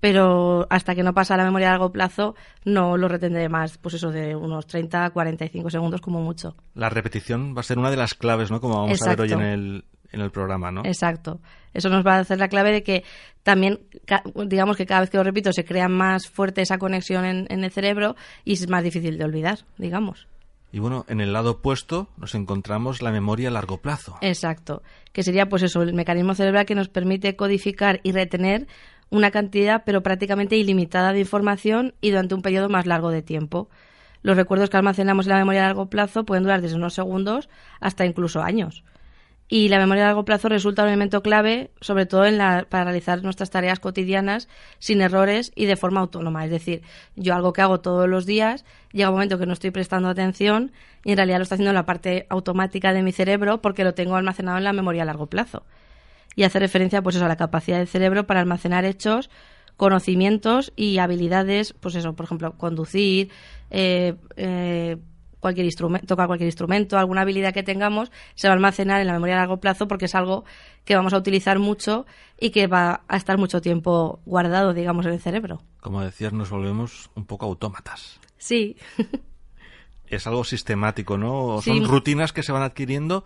pero 0.04 0.66
hasta 0.68 0.94
que 0.94 1.02
no 1.02 1.14
pasa 1.14 1.32
a 1.32 1.38
la 1.38 1.44
memoria 1.44 1.68
a 1.68 1.70
largo 1.70 1.90
plazo 1.90 2.34
no 2.66 2.98
lo 2.98 3.08
retendré 3.08 3.48
más, 3.48 3.78
pues 3.78 3.94
eso 3.94 4.10
de 4.10 4.36
unos 4.36 4.66
30 4.66 5.06
a 5.06 5.10
45 5.10 5.70
segundos 5.70 6.02
como 6.02 6.20
mucho. 6.20 6.54
La 6.74 6.90
repetición 6.90 7.56
va 7.56 7.60
a 7.60 7.62
ser 7.62 7.78
una 7.78 7.90
de 7.90 7.96
las 7.96 8.12
claves, 8.12 8.50
¿no? 8.50 8.60
Como 8.60 8.82
vamos 8.82 9.00
a 9.00 9.08
ver 9.08 9.20
hoy 9.22 9.32
en 9.32 9.40
el, 9.40 9.84
en 10.14 10.20
el 10.20 10.30
programa, 10.30 10.70
¿no? 10.70 10.82
Exacto. 10.84 11.40
Eso 11.72 11.88
nos 11.88 12.06
va 12.06 12.16
a 12.16 12.18
hacer 12.20 12.38
la 12.38 12.48
clave 12.48 12.72
de 12.72 12.82
que 12.82 13.04
también, 13.42 13.80
digamos 14.46 14.76
que 14.76 14.86
cada 14.86 15.00
vez 15.00 15.10
que 15.10 15.16
lo 15.16 15.24
repito, 15.24 15.52
se 15.52 15.64
crea 15.64 15.88
más 15.88 16.28
fuerte 16.28 16.62
esa 16.62 16.78
conexión 16.78 17.24
en, 17.24 17.46
en 17.50 17.64
el 17.64 17.70
cerebro 17.70 18.16
y 18.44 18.54
es 18.54 18.68
más 18.68 18.84
difícil 18.84 19.18
de 19.18 19.24
olvidar, 19.24 19.58
digamos. 19.76 20.28
Y 20.72 20.80
bueno, 20.80 21.04
en 21.08 21.20
el 21.20 21.32
lado 21.32 21.52
opuesto 21.52 22.08
nos 22.16 22.34
encontramos 22.34 23.00
la 23.00 23.12
memoria 23.12 23.48
a 23.48 23.52
largo 23.52 23.78
plazo. 23.78 24.16
Exacto. 24.22 24.82
Que 25.12 25.22
sería, 25.22 25.48
pues 25.48 25.62
eso, 25.62 25.82
el 25.82 25.94
mecanismo 25.94 26.34
cerebral 26.34 26.66
que 26.66 26.74
nos 26.74 26.88
permite 26.88 27.36
codificar 27.36 28.00
y 28.02 28.10
retener 28.10 28.66
una 29.10 29.30
cantidad, 29.30 29.84
pero 29.86 30.02
prácticamente 30.02 30.56
ilimitada 30.56 31.12
de 31.12 31.20
información 31.20 31.94
y 32.00 32.10
durante 32.10 32.34
un 32.34 32.42
periodo 32.42 32.68
más 32.68 32.86
largo 32.86 33.10
de 33.10 33.22
tiempo. 33.22 33.68
Los 34.22 34.36
recuerdos 34.36 34.70
que 34.70 34.76
almacenamos 34.76 35.26
en 35.26 35.32
la 35.32 35.38
memoria 35.38 35.64
a 35.64 35.66
largo 35.68 35.90
plazo 35.90 36.24
pueden 36.24 36.42
durar 36.42 36.60
desde 36.60 36.76
unos 36.76 36.94
segundos 36.94 37.48
hasta 37.78 38.06
incluso 38.06 38.42
años. 38.42 38.82
Y 39.46 39.68
la 39.68 39.78
memoria 39.78 40.04
a 40.04 40.06
largo 40.06 40.24
plazo 40.24 40.48
resulta 40.48 40.82
un 40.82 40.88
elemento 40.88 41.22
clave, 41.22 41.70
sobre 41.80 42.06
todo 42.06 42.24
en 42.24 42.38
la- 42.38 42.66
para 42.68 42.84
realizar 42.84 43.22
nuestras 43.22 43.50
tareas 43.50 43.78
cotidianas 43.78 44.48
sin 44.78 45.02
errores 45.02 45.52
y 45.54 45.66
de 45.66 45.76
forma 45.76 46.00
autónoma. 46.00 46.44
Es 46.44 46.50
decir, 46.50 46.82
yo 47.14 47.34
algo 47.34 47.52
que 47.52 47.60
hago 47.60 47.80
todos 47.80 48.08
los 48.08 48.24
días, 48.24 48.64
llega 48.92 49.10
un 49.10 49.16
momento 49.16 49.38
que 49.38 49.46
no 49.46 49.52
estoy 49.52 49.70
prestando 49.70 50.08
atención 50.08 50.72
y 51.04 51.10
en 51.10 51.18
realidad 51.18 51.38
lo 51.38 51.42
está 51.42 51.56
haciendo 51.56 51.70
en 51.70 51.76
la 51.76 51.84
parte 51.86 52.26
automática 52.30 52.94
de 52.94 53.02
mi 53.02 53.12
cerebro 53.12 53.60
porque 53.60 53.84
lo 53.84 53.92
tengo 53.92 54.16
almacenado 54.16 54.56
en 54.56 54.64
la 54.64 54.72
memoria 54.72 55.02
a 55.02 55.06
largo 55.06 55.26
plazo. 55.26 55.64
Y 56.36 56.44
hace 56.44 56.58
referencia 56.58 57.02
pues 57.02 57.14
eso, 57.16 57.26
a 57.26 57.28
la 57.28 57.36
capacidad 57.36 57.78
del 57.78 57.86
cerebro 57.86 58.26
para 58.26 58.40
almacenar 58.40 58.86
hechos, 58.86 59.28
conocimientos 59.76 60.72
y 60.74 60.98
habilidades, 60.98 61.74
pues 61.74 61.94
eso, 61.96 62.14
por 62.14 62.24
ejemplo, 62.24 62.56
conducir, 62.56 63.30
eh, 63.70 64.14
eh, 64.36 64.96
cualquier 65.44 65.66
instrumento, 65.66 66.06
tocar 66.06 66.26
cualquier 66.26 66.48
instrumento, 66.48 66.96
alguna 66.96 67.20
habilidad 67.20 67.52
que 67.52 67.62
tengamos, 67.62 68.10
se 68.34 68.48
va 68.48 68.52
a 68.52 68.56
almacenar 68.56 69.02
en 69.02 69.08
la 69.08 69.12
memoria 69.12 69.36
a 69.36 69.40
largo 69.40 69.58
plazo 69.58 69.86
porque 69.86 70.06
es 70.06 70.14
algo 70.14 70.44
que 70.86 70.96
vamos 70.96 71.12
a 71.12 71.18
utilizar 71.18 71.58
mucho 71.58 72.06
y 72.40 72.48
que 72.48 72.66
va 72.66 73.02
a 73.08 73.16
estar 73.18 73.36
mucho 73.36 73.60
tiempo 73.60 74.20
guardado, 74.24 74.72
digamos, 74.72 75.04
en 75.04 75.12
el 75.12 75.20
cerebro. 75.20 75.60
Como 75.82 76.00
decías, 76.00 76.32
nos 76.32 76.48
volvemos 76.48 77.10
un 77.14 77.26
poco 77.26 77.44
autómatas. 77.44 78.18
Sí, 78.38 78.76
Es 80.06 80.26
algo 80.26 80.44
sistemático, 80.44 81.18
¿no? 81.18 81.60
Sí. 81.60 81.70
Son 81.70 81.84
rutinas 81.88 82.32
que 82.32 82.42
se 82.42 82.52
van 82.52 82.62
adquiriendo 82.62 83.24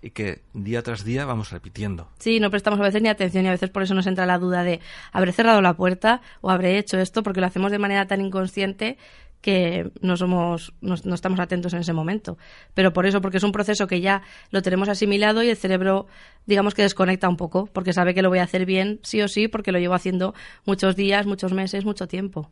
y 0.00 0.10
que 0.10 0.42
día 0.54 0.82
tras 0.82 1.04
día 1.04 1.24
vamos 1.24 1.50
repitiendo. 1.50 2.08
sí, 2.18 2.38
no 2.38 2.50
prestamos 2.50 2.78
a 2.78 2.84
veces 2.84 3.02
ni 3.02 3.08
atención 3.08 3.44
y 3.44 3.48
a 3.48 3.50
veces 3.50 3.70
por 3.70 3.82
eso 3.82 3.94
nos 3.94 4.06
entra 4.06 4.26
la 4.26 4.38
duda 4.38 4.62
de 4.62 4.78
habré 5.10 5.32
cerrado 5.32 5.60
la 5.60 5.74
puerta 5.74 6.20
o 6.40 6.50
habré 6.50 6.78
hecho 6.78 6.98
esto 6.98 7.24
porque 7.24 7.40
lo 7.40 7.46
hacemos 7.46 7.72
de 7.72 7.80
manera 7.80 8.06
tan 8.06 8.20
inconsciente 8.20 8.96
que 9.40 9.90
no 10.00 10.16
somos 10.16 10.72
no, 10.80 10.94
no 11.04 11.14
estamos 11.14 11.38
atentos 11.40 11.72
en 11.72 11.80
ese 11.80 11.92
momento 11.92 12.36
pero 12.74 12.92
por 12.92 13.06
eso 13.06 13.20
porque 13.20 13.36
es 13.38 13.44
un 13.44 13.52
proceso 13.52 13.86
que 13.86 14.00
ya 14.00 14.22
lo 14.50 14.62
tenemos 14.62 14.88
asimilado 14.88 15.42
y 15.42 15.48
el 15.48 15.56
cerebro 15.56 16.06
digamos 16.46 16.74
que 16.74 16.82
desconecta 16.82 17.28
un 17.28 17.36
poco 17.36 17.66
porque 17.72 17.92
sabe 17.92 18.14
que 18.14 18.22
lo 18.22 18.28
voy 18.30 18.40
a 18.40 18.44
hacer 18.44 18.66
bien 18.66 18.98
sí 19.02 19.22
o 19.22 19.28
sí 19.28 19.46
porque 19.48 19.70
lo 19.72 19.78
llevo 19.78 19.94
haciendo 19.94 20.34
muchos 20.66 20.96
días 20.96 21.26
muchos 21.26 21.52
meses 21.52 21.84
mucho 21.84 22.08
tiempo 22.08 22.50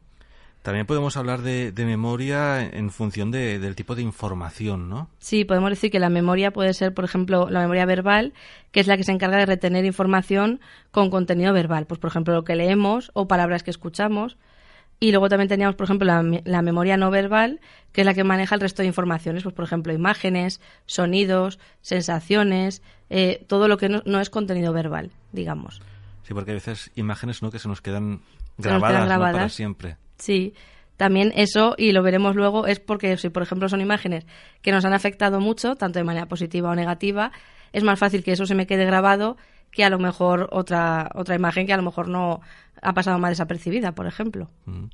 También 0.62 0.87
podemos 0.87 1.17
hablar 1.17 1.43
de, 1.43 1.71
de 1.71 1.85
memoria 1.85 2.61
en 2.62 2.91
función 2.91 3.31
de- 3.31 3.59
del 3.61 3.75
tipo 3.77 3.94
de 3.94 4.03
información, 4.03 4.88
¿no? 4.88 5.09
Sí, 5.19 5.44
podemos 5.44 5.71
decir 5.71 5.91
que 5.93 6.00
la 6.00 6.09
memoria 6.11 6.50
puede 6.50 6.73
ser, 6.75 6.93
por 6.93 7.05
ejemplo, 7.05 7.49
la 7.50 7.61
memoria 7.61 7.87
verbal, 7.87 8.33
que 8.73 8.81
es 8.81 8.88
la 8.88 8.97
que 8.97 9.05
se 9.05 9.12
encarga 9.12 9.37
de 9.38 9.47
retener 9.47 9.85
información 9.85 10.59
con 10.91 11.09
contenido 11.11 11.53
verbal. 11.53 11.87
Pues, 11.87 12.00
por 12.00 12.11
ejemplo, 12.11 12.35
lo 12.35 12.43
que 12.43 12.56
leemos 12.56 13.11
o 13.15 13.29
palabras 13.29 13.62
que 13.62 13.71
escuchamos. 13.71 14.37
Y 14.98 15.10
luego 15.10 15.28
también 15.28 15.48
teníamos, 15.48 15.76
por 15.76 15.84
ejemplo, 15.84 16.06
la, 16.06 16.22
la 16.44 16.62
memoria 16.62 16.96
no 16.96 17.10
verbal, 17.10 17.60
que 17.93 18.00
es 18.00 18.04
la 18.06 18.14
que 18.14 18.25
maneja 18.25 18.54
el 18.54 18.60
resto 18.60 18.82
de 18.82 18.88
informaciones. 18.88 19.43
Pues, 19.43 19.54
por 19.54 19.64
ejemplo, 19.64 19.93
imágenes, 19.93 20.60
sonidos, 20.87 21.58
sensaciones, 21.82 22.82
eh, 23.10 23.44
todo 23.46 23.69
lo 23.69 23.76
que 23.76 23.88
no, 23.88 24.02
no 24.06 24.20
es 24.20 24.31
contenido 24.31 24.72
verbal, 24.72 25.10
digamos. 25.32 25.81
Sí, 26.22 26.34
porque 26.34 26.52
a 26.52 26.54
veces 26.54 26.90
imágenes, 26.96 27.43
¿no? 27.43 27.50
Que 27.50 27.58
se 27.58 27.69
nos 27.69 27.82
quedan 27.82 28.20
Se 28.58 28.69
nos 28.70 28.81
quedan 28.81 28.81
grabadas, 28.81 29.02
¿no? 29.02 29.08
para 29.08 29.31
grabadas. 29.31 29.52
siempre. 29.52 29.96
Sí, 30.16 30.54
también 30.97 31.32
eso, 31.37 31.75
y 31.76 31.92
lo 31.92 32.02
veremos 32.02 32.35
luego, 32.37 32.66
es 32.66 32.80
porque 32.80 33.16
si, 33.18 33.28
por 33.28 33.42
ejemplo, 33.42 33.68
son 33.68 33.82
imágenes 33.82 34.26
que 34.62 34.73
nos 34.73 34.85
han 34.87 34.94
afectado 34.94 35.40
mucho, 35.40 35.76
tanto 35.76 35.99
de 35.99 36.04
manera 36.04 36.26
positiva 36.26 36.71
o 36.71 36.75
negativa, 36.75 37.32
es 37.73 37.85
más 37.85 37.99
fácil 37.99 38.25
que 38.25 38.32
eso 38.32 38.47
se 38.47 38.54
me 38.54 38.66
quede 38.66 38.87
grabado 38.87 39.37
que 39.76 39.85
a 39.85 39.90
lo 39.90 39.99
mejor 39.99 40.49
otra, 40.52 41.11
otra 41.14 41.35
imagen 41.35 41.66
que 41.66 41.75
a 41.75 41.76
lo 41.76 41.83
mejor 41.83 42.09
no 42.09 42.40
ha 42.80 42.95
pasado 42.95 43.18
más 43.18 43.30
desapercibida, 43.30 43.95
por 43.95 44.06
ejemplo. 44.06 44.49
Mm. 44.64 44.87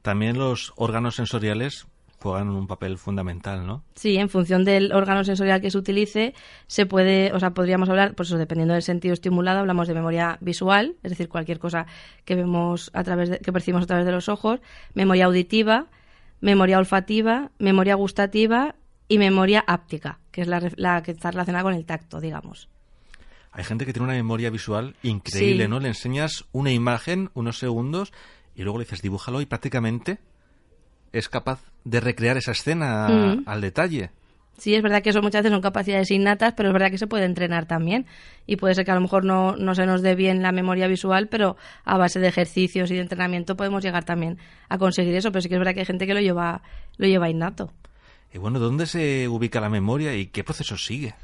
También 0.00 0.38
los 0.38 0.72
órganos 0.76 1.16
sensoriales 1.16 1.86
juegan 2.18 2.48
un 2.48 2.66
papel 2.66 2.96
fundamental, 2.96 3.66
¿no? 3.66 3.84
Sí, 3.94 4.16
en 4.16 4.30
función 4.30 4.64
del 4.64 4.92
órgano 4.92 5.24
sensorial 5.24 5.60
que 5.60 5.70
se 5.70 5.76
utilice, 5.76 6.34
se 6.66 6.86
puede, 6.86 7.32
o 7.34 7.40
sea, 7.40 7.50
podríamos 7.50 7.90
hablar, 7.90 8.14
pues 8.14 8.30
eso, 8.30 8.38
dependiendo 8.38 8.72
del 8.72 8.82
sentido 8.82 9.12
estimulado, 9.12 9.60
hablamos 9.60 9.88
de 9.88 9.94
memoria 9.94 10.38
visual, 10.40 10.96
es 11.02 11.10
decir, 11.10 11.28
cualquier 11.28 11.58
cosa 11.58 11.86
que 12.24 12.34
vemos 12.34 12.90
a 12.94 13.04
través 13.04 13.28
de, 13.28 13.38
que 13.40 13.52
percibimos 13.52 13.84
a 13.84 13.86
través 13.86 14.06
de 14.06 14.12
los 14.12 14.30
ojos, 14.30 14.60
memoria 14.94 15.26
auditiva, 15.26 15.86
memoria 16.40 16.78
olfativa, 16.78 17.50
memoria 17.58 17.94
gustativa 17.94 18.74
y 19.06 19.18
memoria 19.18 19.62
áptica, 19.66 20.18
que 20.30 20.40
es 20.40 20.48
la, 20.48 20.62
la 20.76 21.02
que 21.02 21.10
está 21.10 21.30
relacionada 21.30 21.64
con 21.64 21.74
el 21.74 21.84
tacto, 21.84 22.20
digamos. 22.20 22.70
Hay 23.52 23.64
gente 23.64 23.84
que 23.84 23.92
tiene 23.92 24.04
una 24.04 24.14
memoria 24.14 24.50
visual 24.50 24.94
increíble, 25.02 25.64
Sí. 25.64 25.68
¿no? 25.70 25.80
Le 25.80 25.88
enseñas 25.88 26.44
una 26.52 26.70
imagen, 26.72 27.30
unos 27.34 27.58
segundos, 27.58 28.12
y 28.54 28.62
luego 28.62 28.78
le 28.78 28.84
dices, 28.84 29.02
dibújalo, 29.02 29.40
y 29.40 29.46
prácticamente 29.46 30.18
es 31.12 31.28
capaz 31.28 31.60
de 31.84 32.00
recrear 32.00 32.36
esa 32.36 32.52
escena 32.52 33.08
Mm. 33.08 33.42
al 33.46 33.60
detalle. 33.60 34.10
Sí, 34.58 34.74
es 34.74 34.82
verdad 34.82 35.02
que 35.02 35.08
eso 35.10 35.22
muchas 35.22 35.40
veces 35.42 35.52
son 35.54 35.62
capacidades 35.62 36.10
innatas, 36.10 36.52
pero 36.54 36.68
es 36.68 36.72
verdad 36.74 36.90
que 36.90 36.98
se 36.98 37.06
puede 37.06 37.24
entrenar 37.24 37.64
también. 37.66 38.04
Y 38.46 38.56
puede 38.56 38.74
ser 38.74 38.84
que 38.84 38.90
a 38.90 38.94
lo 38.94 39.00
mejor 39.00 39.24
no, 39.24 39.56
no 39.56 39.74
se 39.74 39.86
nos 39.86 40.02
dé 40.02 40.14
bien 40.14 40.42
la 40.42 40.52
memoria 40.52 40.86
visual, 40.86 41.28
pero 41.28 41.56
a 41.84 41.96
base 41.96 42.20
de 42.20 42.28
ejercicios 42.28 42.90
y 42.90 42.94
de 42.94 43.00
entrenamiento 43.00 43.56
podemos 43.56 43.82
llegar 43.82 44.04
también 44.04 44.36
a 44.68 44.76
conseguir 44.76 45.14
eso. 45.16 45.32
Pero 45.32 45.40
sí 45.40 45.48
que 45.48 45.54
es 45.54 45.58
verdad 45.58 45.72
que 45.72 45.80
hay 45.80 45.86
gente 45.86 46.06
que 46.06 46.12
lo 46.12 46.20
lleva, 46.20 46.60
lo 46.98 47.06
lleva 47.06 47.30
innato. 47.30 47.72
Y 48.34 48.38
bueno, 48.38 48.58
¿dónde 48.58 48.86
se 48.86 49.28
ubica 49.28 49.60
la 49.62 49.70
memoria 49.70 50.14
y 50.14 50.26
qué 50.26 50.44
proceso 50.44 50.76
sigue? 50.76 51.14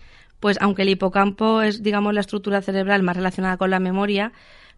Pues 0.41 0.59
aunque 0.61 0.83
el 0.83 0.91
hipocampo 0.91 1.63
es, 1.63 1.83
digamos, 1.83 2.15
la 2.15 2.21
estructura 2.21 2.63
cerebral 2.63 3.03
más 3.03 3.17
relacionada 3.17 3.57
con 3.57 3.71
la 3.71 3.81
memoria, 3.81 4.33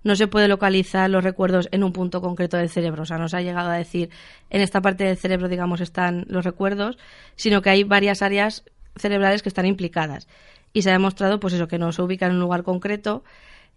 no 0.05 0.15
se 0.17 0.29
puede 0.29 0.49
localizar 0.49 1.11
los 1.11 1.25
recuerdos 1.25 1.69
en 1.73 1.83
un 1.83 1.93
punto 1.93 2.21
concreto 2.21 2.57
del 2.57 2.71
cerebro. 2.71 3.03
O 3.03 3.07
sea, 3.07 3.19
no 3.19 3.29
se 3.29 3.37
ha 3.37 3.43
llegado 3.43 3.71
a 3.71 3.77
decir 3.77 4.11
en 4.51 4.61
esta 4.61 4.81
parte 4.81 5.05
del 5.05 5.17
cerebro, 5.17 5.49
digamos, 5.49 5.81
están 5.81 6.25
los 6.29 6.45
recuerdos, 6.45 6.99
sino 7.37 7.63
que 7.63 7.71
hay 7.71 7.85
varias 7.85 8.23
áreas 8.23 8.65
cerebrales 8.97 9.43
que 9.43 9.49
están 9.49 9.67
implicadas. 9.67 10.29
Y 10.73 10.83
se 10.83 10.91
ha 10.91 10.93
demostrado, 10.93 11.41
pues 11.41 11.55
eso, 11.55 11.67
que 11.67 11.79
no 11.79 11.93
se 11.93 12.03
ubica 12.03 12.27
en 12.27 12.33
un 12.33 12.41
lugar 12.41 12.63
concreto 12.63 13.25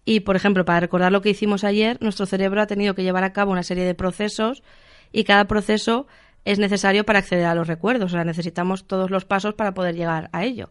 Y, 0.04 0.20
por 0.20 0.36
ejemplo, 0.36 0.64
para 0.64 0.80
recordar 0.80 1.12
lo 1.12 1.22
que 1.22 1.30
hicimos 1.30 1.64
ayer, 1.64 1.96
nuestro 2.00 2.26
cerebro 2.26 2.60
ha 2.60 2.66
tenido 2.66 2.94
que 2.94 3.02
llevar 3.04 3.24
a 3.24 3.32
cabo 3.32 3.52
una 3.52 3.62
serie 3.62 3.84
de 3.84 3.94
procesos 3.94 4.62
y 5.12 5.24
cada 5.24 5.44
proceso 5.46 6.06
es 6.44 6.58
necesario 6.58 7.04
para 7.04 7.20
acceder 7.20 7.46
a 7.46 7.54
los 7.54 7.68
recuerdos. 7.68 8.12
O 8.12 8.14
sea, 8.16 8.24
necesitamos 8.24 8.84
todos 8.86 9.10
los 9.10 9.24
pasos 9.24 9.54
para 9.54 9.74
poder 9.74 9.94
llegar 9.94 10.28
a 10.32 10.44
ello. 10.44 10.70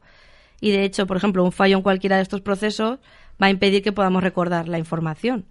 Y, 0.62 0.72
de 0.72 0.86
hecho, 0.86 1.08
por 1.08 1.18
ejemplo, 1.18 1.44
un 1.44 1.52
fallo 1.52 1.76
en 1.76 1.84
cualquiera 1.84 2.16
de 2.16 2.22
estos 2.22 2.40
procesos 2.40 3.00
va 3.42 3.48
a 3.48 3.50
impedir 3.50 3.84
que 3.84 3.92
podamos 3.92 4.24
recordar 4.24 4.70
la 4.70 4.78
información. 4.78 5.46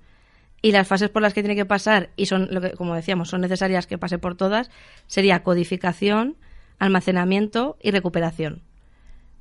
Y 0.63 0.73
las 0.73 0.89
fases 0.89 1.11
por 1.11 1.21
las 1.21 1.35
que 1.35 1.43
tiene 1.43 1.57
que 1.57 1.67
pasar, 1.67 2.11
y 2.17 2.27
son, 2.27 2.49
lo 2.51 2.61
que, 2.61 2.73
como 2.73 2.95
decíamos, 2.95 3.29
son 3.29 3.41
necesarias 3.41 3.87
que 3.87 3.99
pase 3.99 4.19
por 4.19 4.37
todas, 4.37 4.71
sería 5.07 5.43
codificación, 5.43 6.37
almacenamiento 6.79 7.77
y 7.83 7.91
recuperación. 7.91 8.63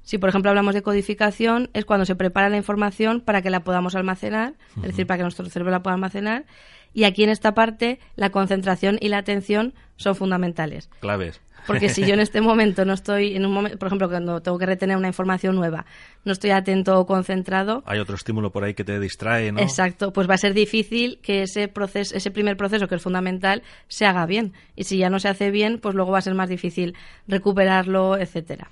Si, 0.01 0.17
por 0.17 0.29
ejemplo, 0.29 0.49
hablamos 0.49 0.73
de 0.73 0.81
codificación, 0.81 1.69
es 1.73 1.85
cuando 1.85 2.05
se 2.05 2.15
prepara 2.15 2.49
la 2.49 2.57
información 2.57 3.21
para 3.21 3.41
que 3.41 3.49
la 3.49 3.63
podamos 3.63 3.95
almacenar, 3.95 4.55
es 4.77 4.83
decir, 4.83 5.05
para 5.05 5.17
que 5.17 5.23
nuestro 5.23 5.45
cerebro 5.49 5.71
la 5.71 5.83
pueda 5.83 5.93
almacenar. 5.93 6.45
Y 6.93 7.03
aquí 7.03 7.23
en 7.23 7.29
esta 7.29 7.53
parte, 7.53 7.99
la 8.15 8.29
concentración 8.29 8.97
y 8.99 9.09
la 9.09 9.19
atención 9.19 9.73
son 9.95 10.15
fundamentales. 10.15 10.89
Claves. 10.99 11.41
Porque 11.67 11.89
si 11.89 12.05
yo 12.05 12.13
en 12.13 12.19
este 12.19 12.41
momento 12.41 12.85
no 12.85 12.93
estoy, 12.93 13.35
en 13.35 13.45
un 13.45 13.51
momento, 13.51 13.77
por 13.77 13.87
ejemplo, 13.87 14.09
cuando 14.09 14.41
tengo 14.41 14.57
que 14.57 14.65
retener 14.65 14.97
una 14.97 15.07
información 15.07 15.55
nueva, 15.55 15.85
no 16.25 16.31
estoy 16.31 16.51
atento 16.51 16.99
o 16.99 17.05
concentrado. 17.05 17.83
Hay 17.85 17.99
otro 17.99 18.15
estímulo 18.15 18.51
por 18.51 18.63
ahí 18.63 18.73
que 18.73 18.83
te 18.83 18.99
distrae, 18.99 19.51
¿no? 19.51 19.59
Exacto, 19.59 20.11
pues 20.11 20.29
va 20.29 20.33
a 20.33 20.37
ser 20.37 20.53
difícil 20.53 21.19
que 21.21 21.43
ese 21.43 21.67
proceso, 21.67 22.15
ese 22.15 22.31
primer 22.31 22.57
proceso 22.57 22.87
que 22.87 22.95
es 22.95 23.01
fundamental, 23.01 23.61
se 23.87 24.05
haga 24.05 24.25
bien. 24.25 24.53
Y 24.75 24.85
si 24.85 24.97
ya 24.97 25.09
no 25.09 25.19
se 25.19 25.27
hace 25.27 25.51
bien, 25.51 25.79
pues 25.79 25.95
luego 25.95 26.11
va 26.11 26.19
a 26.19 26.21
ser 26.21 26.33
más 26.33 26.49
difícil 26.49 26.95
recuperarlo, 27.27 28.17
etcétera. 28.17 28.71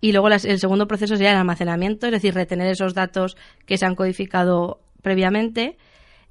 Y 0.00 0.10
luego 0.10 0.28
el 0.28 0.58
segundo 0.58 0.88
proceso 0.88 1.16
sería 1.16 1.30
el 1.30 1.38
almacenamiento, 1.38 2.06
es 2.06 2.12
decir, 2.12 2.34
retener 2.34 2.66
esos 2.66 2.92
datos 2.92 3.36
que 3.66 3.78
se 3.78 3.86
han 3.86 3.94
codificado 3.94 4.80
previamente. 5.00 5.76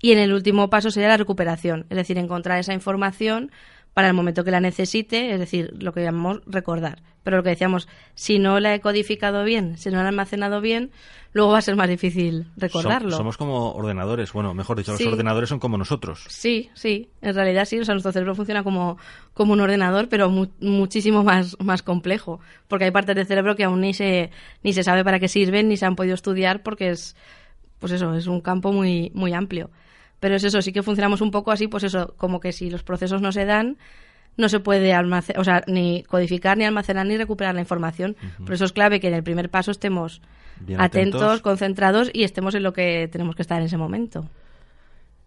Y 0.01 0.11
en 0.11 0.19
el 0.19 0.33
último 0.33 0.69
paso 0.69 0.91
sería 0.91 1.09
la 1.09 1.17
recuperación, 1.17 1.85
es 1.89 1.97
decir, 1.97 2.17
encontrar 2.17 2.59
esa 2.59 2.73
información 2.73 3.51
para 3.93 4.07
el 4.07 4.13
momento 4.13 4.43
que 4.43 4.51
la 4.51 4.59
necesite, 4.61 5.33
es 5.33 5.39
decir, 5.39 5.73
lo 5.79 5.93
que 5.93 6.01
llamamos 6.01 6.41
recordar. 6.45 7.03
Pero 7.23 7.37
lo 7.37 7.43
que 7.43 7.49
decíamos, 7.49 7.87
si 8.15 8.39
no 8.39 8.59
la 8.59 8.73
he 8.73 8.79
codificado 8.79 9.43
bien, 9.43 9.77
si 9.77 9.89
no 9.89 9.97
la 9.97 10.05
he 10.05 10.07
almacenado 10.07 10.61
bien, 10.61 10.91
luego 11.33 11.51
va 11.51 11.59
a 11.59 11.61
ser 11.61 11.75
más 11.75 11.89
difícil 11.89 12.47
recordarlo. 12.57 13.15
somos 13.15 13.37
como 13.37 13.73
ordenadores, 13.73 14.33
bueno, 14.33 14.53
mejor 14.53 14.77
dicho, 14.77 14.93
los 14.93 15.01
ordenadores 15.05 15.49
son 15.49 15.59
como 15.59 15.77
nosotros. 15.77 16.25
Sí, 16.29 16.69
sí, 16.73 17.09
en 17.21 17.35
realidad 17.35 17.65
sí, 17.65 17.79
o 17.79 17.85
sea, 17.85 17.93
nuestro 17.93 18.11
cerebro 18.11 18.33
funciona 18.33 18.63
como, 18.63 18.97
como 19.33 19.53
un 19.53 19.59
ordenador, 19.59 20.07
pero 20.09 20.31
muchísimo 20.59 21.23
más, 21.23 21.57
más 21.59 21.83
complejo, 21.83 22.39
porque 22.67 22.85
hay 22.85 22.91
partes 22.91 23.15
del 23.15 23.27
cerebro 23.27 23.55
que 23.55 23.65
aún 23.65 23.81
ni 23.81 23.93
se, 23.93 24.31
ni 24.63 24.73
se 24.73 24.83
sabe 24.83 25.03
para 25.03 25.19
qué 25.19 25.27
sirven, 25.27 25.67
ni 25.67 25.77
se 25.77 25.85
han 25.85 25.95
podido 25.95 26.15
estudiar, 26.15 26.63
porque 26.63 26.89
es, 26.89 27.15
pues 27.79 27.91
eso, 27.91 28.15
es 28.15 28.25
un 28.25 28.41
campo 28.41 28.71
muy, 28.71 29.11
muy 29.13 29.33
amplio. 29.33 29.69
Pero 30.21 30.35
es 30.35 30.43
eso, 30.43 30.61
sí 30.61 30.71
que 30.71 30.83
funcionamos 30.83 31.19
un 31.19 31.31
poco 31.31 31.51
así, 31.51 31.67
pues 31.67 31.83
eso, 31.83 32.13
como 32.15 32.39
que 32.39 32.53
si 32.53 32.69
los 32.69 32.83
procesos 32.83 33.23
no 33.23 33.31
se 33.31 33.43
dan, 33.43 33.77
no 34.37 34.49
se 34.49 34.59
puede 34.59 34.93
almacenar, 34.93 35.41
o 35.41 35.43
sea, 35.43 35.63
ni 35.65 36.03
codificar, 36.03 36.57
ni 36.57 36.63
almacenar, 36.63 37.07
ni 37.07 37.17
recuperar 37.17 37.55
la 37.55 37.61
información. 37.61 38.15
Por 38.37 38.53
eso 38.53 38.65
es 38.65 38.71
clave 38.71 38.99
que 38.99 39.07
en 39.07 39.15
el 39.15 39.23
primer 39.23 39.49
paso 39.49 39.71
estemos 39.71 40.21
atentos, 40.77 41.41
concentrados 41.41 42.11
y 42.13 42.23
estemos 42.23 42.53
en 42.53 42.61
lo 42.61 42.71
que 42.71 43.09
tenemos 43.11 43.35
que 43.35 43.41
estar 43.41 43.59
en 43.59 43.65
ese 43.65 43.77
momento. 43.77 44.29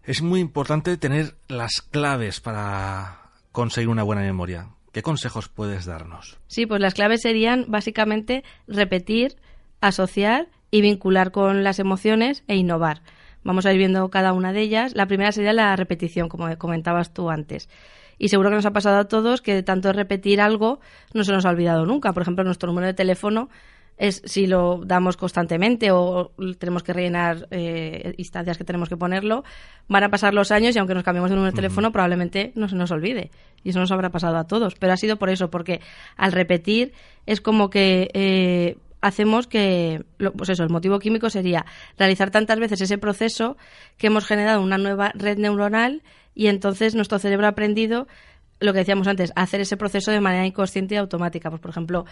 Es 0.05 0.21
muy 0.21 0.39
importante 0.39 0.95
tener 0.95 1.35
las 1.49 1.81
claves 1.81 2.39
para 2.39 3.19
conseguir 3.51 3.89
una 3.89 4.03
buena 4.03 4.21
memoria. 4.21 4.69
¿Qué 4.93 5.01
consejos 5.01 5.49
puedes 5.49 5.83
darnos? 5.83 6.37
Sí, 6.47 6.65
pues 6.65 6.79
las 6.79 6.93
claves 6.93 7.21
serían 7.21 7.65
básicamente 7.67 8.45
repetir, 8.65 9.35
asociar 9.81 10.47
y 10.71 10.79
vincular 10.79 11.31
con 11.31 11.65
las 11.65 11.79
emociones 11.79 12.45
e 12.47 12.55
innovar. 12.55 13.01
Vamos 13.45 13.67
a 13.67 13.71
ir 13.71 13.77
viendo 13.77 14.09
cada 14.09 14.33
una 14.33 14.51
de 14.51 14.61
ellas. 14.61 14.95
La 14.95 15.05
primera 15.05 15.31
sería 15.31 15.53
la 15.53 15.75
repetición, 15.75 16.29
como 16.29 16.57
comentabas 16.57 17.13
tú 17.13 17.29
antes. 17.29 17.69
Y 18.17 18.29
seguro 18.29 18.49
que 18.49 18.55
nos 18.55 18.65
ha 18.65 18.73
pasado 18.73 18.97
a 18.97 19.07
todos 19.07 19.41
que 19.41 19.53
de 19.53 19.61
tanto 19.61 19.93
repetir 19.93 20.41
algo 20.41 20.79
no 21.13 21.23
se 21.23 21.31
nos 21.31 21.45
ha 21.45 21.51
olvidado 21.51 21.85
nunca. 21.85 22.11
Por 22.11 22.23
ejemplo, 22.23 22.43
nuestro 22.43 22.67
número 22.67 22.87
de 22.87 22.95
teléfono 22.95 23.49
es 23.97 24.23
si 24.25 24.47
lo 24.47 24.81
damos 24.83 25.15
constantemente 25.15 25.91
o 25.91 26.31
tenemos 26.57 26.81
que 26.81 26.91
rellenar 26.91 27.47
eh, 27.51 28.15
instancias 28.17 28.57
que 28.57 28.63
tenemos 28.63 28.89
que 28.89 28.97
ponerlo, 28.97 29.43
van 29.87 30.03
a 30.03 30.09
pasar 30.09 30.33
los 30.33 30.51
años 30.51 30.75
y 30.75 30.79
aunque 30.79 30.95
nos 30.95 31.03
cambiemos 31.03 31.29
de 31.29 31.35
número 31.35 31.51
de 31.51 31.55
teléfono 31.55 31.91
probablemente 31.91 32.51
no 32.55 32.67
se 32.67 32.75
nos 32.75 32.89
olvide. 32.89 33.29
Y 33.63 33.69
eso 33.69 33.79
nos 33.79 33.91
habrá 33.91 34.09
pasado 34.09 34.37
a 34.37 34.47
todos. 34.47 34.73
Pero 34.73 34.91
ha 34.91 34.97
sido 34.97 35.17
por 35.17 35.29
eso, 35.29 35.51
porque 35.51 35.81
al 36.17 36.31
repetir 36.31 36.93
es 37.27 37.41
como 37.41 37.69
que 37.69 38.09
eh, 38.13 38.77
hacemos 39.05 39.45
que, 39.45 40.03
pues 40.35 40.49
eso, 40.49 40.63
el 40.63 40.71
motivo 40.71 40.97
químico 40.97 41.29
sería 41.29 41.63
realizar 41.95 42.31
tantas 42.31 42.59
veces 42.59 42.81
ese 42.81 42.97
proceso 42.97 43.55
que 43.97 44.07
hemos 44.07 44.25
generado 44.25 44.63
una 44.63 44.79
nueva 44.79 45.11
red 45.13 45.37
neuronal 45.37 46.01
y 46.33 46.47
entonces 46.47 46.95
nuestro 46.95 47.19
cerebro 47.19 47.45
ha 47.45 47.49
aprendido 47.49 48.07
lo 48.59 48.73
que 48.73 48.79
decíamos 48.79 49.07
antes, 49.07 49.31
hacer 49.35 49.61
ese 49.61 49.77
proceso 49.77 50.09
de 50.11 50.21
manera 50.21 50.47
inconsciente 50.47 50.95
y 50.95 50.97
automática. 50.97 51.51
Pues, 51.51 51.61
por 51.61 51.69
ejemplo, 51.69 52.05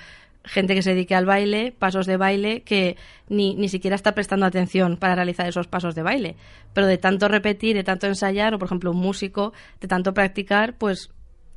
gente 0.43 0.75
que 0.75 0.83
se 0.83 0.91
dedique 0.91 1.15
al 1.15 1.25
baile, 1.25 1.71
pasos 1.71 2.05
de 2.05 2.17
baile, 2.17 2.61
que 2.61 2.95
ni, 3.27 3.55
ni 3.55 3.69
siquiera 3.69 3.95
está 3.95 4.13
prestando 4.13 4.45
atención 4.45 4.97
para 4.97 5.15
realizar 5.15 5.47
esos 5.47 5.67
pasos 5.67 5.95
de 5.95 6.03
baile. 6.03 6.35
Pero 6.73 6.85
de 6.85 6.99
tanto 6.99 7.27
repetir, 7.27 7.75
de 7.75 7.83
tanto 7.83 8.05
ensayar, 8.05 8.53
o 8.53 8.59
por 8.59 8.67
ejemplo, 8.67 8.91
un 8.91 8.97
músico, 8.97 9.51
de 9.81 9.87
tanto 9.87 10.13
practicar, 10.13 10.77
pues 10.77 11.09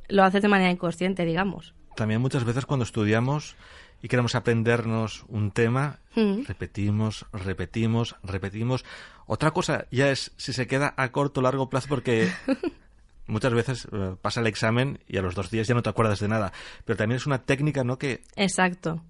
lo 0.07 0.23
hace 0.23 0.39
de 0.39 0.47
manera 0.47 0.71
inconsciente, 0.71 1.25
digamos. 1.25 1.75
También 1.95 2.21
muchas 2.21 2.43
veces 2.43 2.65
cuando 2.65 2.85
estudiamos 2.85 3.55
y 4.01 4.07
queremos 4.07 4.35
aprendernos 4.35 5.25
un 5.27 5.51
tema, 5.51 5.99
Mm. 6.15 6.45
repetimos, 6.47 7.25
repetimos, 7.31 8.15
repetimos. 8.23 8.83
Otra 9.27 9.51
cosa 9.51 9.85
ya 9.91 10.09
es 10.09 10.31
si 10.37 10.51
se 10.51 10.65
queda 10.65 10.93
a 10.97 11.11
corto 11.11 11.41
o 11.41 11.43
largo 11.43 11.69
plazo 11.69 11.87
porque 11.89 12.31
muchas 13.27 13.53
veces 13.53 13.87
eh, 13.91 14.15
pasa 14.21 14.39
el 14.41 14.47
examen 14.47 14.99
y 15.07 15.17
a 15.17 15.21
los 15.21 15.35
dos 15.35 15.51
días 15.51 15.67
ya 15.67 15.75
no 15.75 15.83
te 15.83 15.89
acuerdas 15.89 16.19
de 16.19 16.27
nada. 16.27 16.53
Pero 16.85 16.97
también 16.97 17.17
es 17.17 17.27
una 17.27 17.43
técnica, 17.43 17.83
¿no? 17.83 17.97
Que 17.99 18.23
Exacto. 18.35 19.03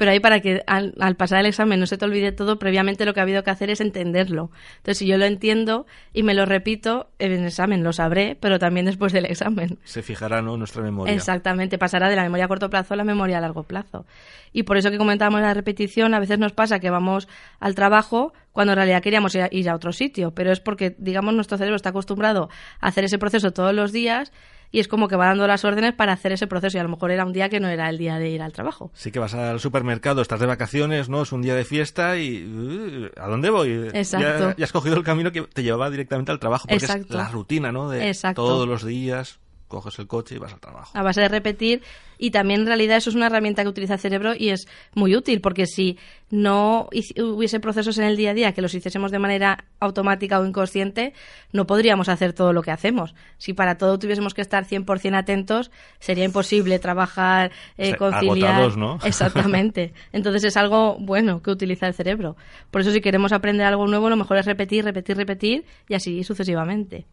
Pero 0.00 0.12
ahí 0.12 0.20
para 0.20 0.40
que 0.40 0.62
al, 0.66 0.94
al, 0.98 1.14
pasar 1.14 1.40
el 1.40 1.46
examen 1.46 1.78
no 1.78 1.84
se 1.84 1.98
te 1.98 2.06
olvide 2.06 2.32
todo, 2.32 2.58
previamente 2.58 3.04
lo 3.04 3.12
que 3.12 3.20
ha 3.20 3.22
habido 3.22 3.42
que 3.42 3.50
hacer 3.50 3.68
es 3.68 3.82
entenderlo. 3.82 4.50
Entonces, 4.78 4.96
si 4.96 5.06
yo 5.06 5.18
lo 5.18 5.26
entiendo 5.26 5.84
y 6.14 6.22
me 6.22 6.32
lo 6.32 6.46
repito, 6.46 7.10
en 7.18 7.32
el 7.32 7.44
examen 7.44 7.84
lo 7.84 7.92
sabré, 7.92 8.34
pero 8.40 8.58
también 8.58 8.86
después 8.86 9.12
del 9.12 9.26
examen. 9.26 9.78
Se 9.84 10.00
fijará 10.00 10.40
¿no? 10.40 10.56
nuestra 10.56 10.82
memoria. 10.82 11.12
Exactamente, 11.12 11.76
pasará 11.76 12.08
de 12.08 12.16
la 12.16 12.22
memoria 12.22 12.46
a 12.46 12.48
corto 12.48 12.70
plazo 12.70 12.94
a 12.94 12.96
la 12.96 13.04
memoria 13.04 13.36
a 13.36 13.40
largo 13.42 13.64
plazo. 13.64 14.06
Y 14.54 14.62
por 14.62 14.78
eso 14.78 14.90
que 14.90 14.96
comentábamos 14.96 15.42
la 15.42 15.52
repetición, 15.52 16.14
a 16.14 16.18
veces 16.18 16.38
nos 16.38 16.52
pasa 16.52 16.78
que 16.78 16.88
vamos 16.88 17.28
al 17.58 17.74
trabajo 17.74 18.32
cuando 18.52 18.72
en 18.72 18.76
realidad 18.78 19.02
queríamos 19.02 19.36
ir 19.50 19.68
a 19.68 19.74
otro 19.74 19.92
sitio, 19.92 20.30
pero 20.30 20.50
es 20.50 20.60
porque, 20.60 20.96
digamos, 20.96 21.34
nuestro 21.34 21.58
cerebro 21.58 21.76
está 21.76 21.90
acostumbrado 21.90 22.48
a 22.80 22.86
hacer 22.86 23.04
ese 23.04 23.18
proceso 23.18 23.50
todos 23.50 23.74
los 23.74 23.92
días 23.92 24.32
y 24.72 24.80
es 24.80 24.88
como 24.88 25.08
que 25.08 25.16
va 25.16 25.26
dando 25.26 25.46
las 25.46 25.64
órdenes 25.64 25.94
para 25.94 26.12
hacer 26.12 26.32
ese 26.32 26.46
proceso 26.46 26.76
y 26.76 26.80
a 26.80 26.82
lo 26.82 26.88
mejor 26.88 27.10
era 27.10 27.24
un 27.24 27.32
día 27.32 27.48
que 27.48 27.60
no 27.60 27.68
era 27.68 27.88
el 27.88 27.98
día 27.98 28.18
de 28.18 28.30
ir 28.30 28.42
al 28.42 28.52
trabajo. 28.52 28.90
Sí 28.94 29.10
que 29.10 29.18
vas 29.18 29.34
al 29.34 29.60
supermercado, 29.60 30.22
estás 30.22 30.40
de 30.40 30.46
vacaciones, 30.46 31.08
¿no? 31.08 31.22
Es 31.22 31.32
un 31.32 31.42
día 31.42 31.54
de 31.54 31.64
fiesta 31.64 32.18
y 32.18 32.44
uh, 32.44 33.20
¿a 33.20 33.28
dónde 33.28 33.50
voy? 33.50 33.90
Exacto. 33.92 34.50
Ya, 34.50 34.56
ya, 34.56 34.64
has 34.64 34.72
cogido 34.72 34.96
el 34.96 35.04
camino 35.04 35.32
que 35.32 35.42
te 35.42 35.62
llevaba 35.62 35.90
directamente 35.90 36.32
al 36.32 36.38
trabajo 36.38 36.66
porque 36.68 36.84
Exacto. 36.84 37.06
es 37.10 37.14
la 37.14 37.28
rutina, 37.28 37.72
¿no? 37.72 37.88
De 37.88 38.08
Exacto. 38.08 38.42
todos 38.42 38.68
los 38.68 38.84
días 38.84 39.40
coges 39.70 39.98
el 39.98 40.06
coche 40.06 40.34
y 40.34 40.38
vas 40.38 40.52
al 40.52 40.60
trabajo. 40.60 40.90
A 40.92 41.02
base 41.02 41.22
de 41.22 41.28
repetir 41.28 41.82
y 42.18 42.32
también 42.32 42.60
en 42.60 42.66
realidad 42.66 42.98
eso 42.98 43.08
es 43.08 43.16
una 43.16 43.28
herramienta 43.28 43.62
que 43.62 43.68
utiliza 43.70 43.94
el 43.94 44.00
cerebro 44.00 44.34
y 44.36 44.50
es 44.50 44.68
muy 44.94 45.16
útil 45.16 45.40
porque 45.40 45.64
si 45.64 45.96
no 46.28 46.90
hubiese 47.16 47.60
procesos 47.60 47.96
en 47.96 48.04
el 48.04 48.16
día 48.16 48.32
a 48.32 48.34
día 48.34 48.52
que 48.52 48.60
los 48.60 48.74
hiciésemos 48.74 49.10
de 49.10 49.18
manera 49.18 49.64
automática 49.78 50.38
o 50.38 50.44
inconsciente, 50.44 51.14
no 51.52 51.66
podríamos 51.66 52.10
hacer 52.10 52.34
todo 52.34 52.52
lo 52.52 52.62
que 52.62 52.72
hacemos. 52.72 53.14
Si 53.38 53.54
para 53.54 53.78
todo 53.78 53.98
tuviésemos 53.98 54.34
que 54.34 54.42
estar 54.42 54.66
100% 54.66 55.16
atentos, 55.16 55.70
sería 55.98 56.24
imposible 56.24 56.78
trabajar, 56.78 57.52
eh, 57.78 57.96
conciliar. 57.96 58.50
Agotados, 58.50 58.76
¿no? 58.76 58.98
Exactamente. 59.04 59.94
Entonces 60.12 60.44
es 60.44 60.58
algo 60.58 60.98
bueno 60.98 61.40
que 61.40 61.50
utiliza 61.50 61.86
el 61.86 61.94
cerebro. 61.94 62.36
Por 62.70 62.82
eso 62.82 62.90
si 62.90 63.00
queremos 63.00 63.32
aprender 63.32 63.66
algo 63.66 63.86
nuevo, 63.86 64.10
lo 64.10 64.16
mejor 64.16 64.36
es 64.36 64.46
repetir, 64.46 64.84
repetir, 64.84 65.16
repetir 65.16 65.64
y 65.88 65.94
así 65.94 66.22
sucesivamente. 66.24 67.06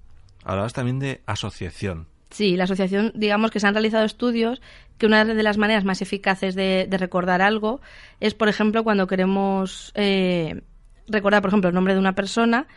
Hablabas 0.43 0.73
también 0.73 0.99
de 0.99 1.21
asociación. 1.25 2.07
Sí, 2.29 2.57
la 2.57 2.65
asociación, 2.65 3.11
digamos 3.15 3.51
que 3.51 3.59
se 3.59 3.67
han 3.67 3.73
realizado 3.73 4.05
estudios 4.05 4.61
que 4.97 5.05
una 5.05 5.23
de 5.23 5.43
las 5.43 5.57
maneras 5.57 5.85
más 5.85 6.01
eficaces 6.01 6.55
de, 6.55 6.87
de 6.89 6.97
recordar 6.97 7.41
algo 7.41 7.81
es, 8.19 8.33
por 8.33 8.49
ejemplo, 8.49 8.83
cuando 8.83 9.07
queremos 9.07 9.91
eh, 9.95 10.61
recordar, 11.07 11.41
por 11.41 11.49
ejemplo, 11.49 11.69
el 11.69 11.75
nombre 11.75 11.93
de 11.93 11.99
una 11.99 12.15
persona, 12.15 12.67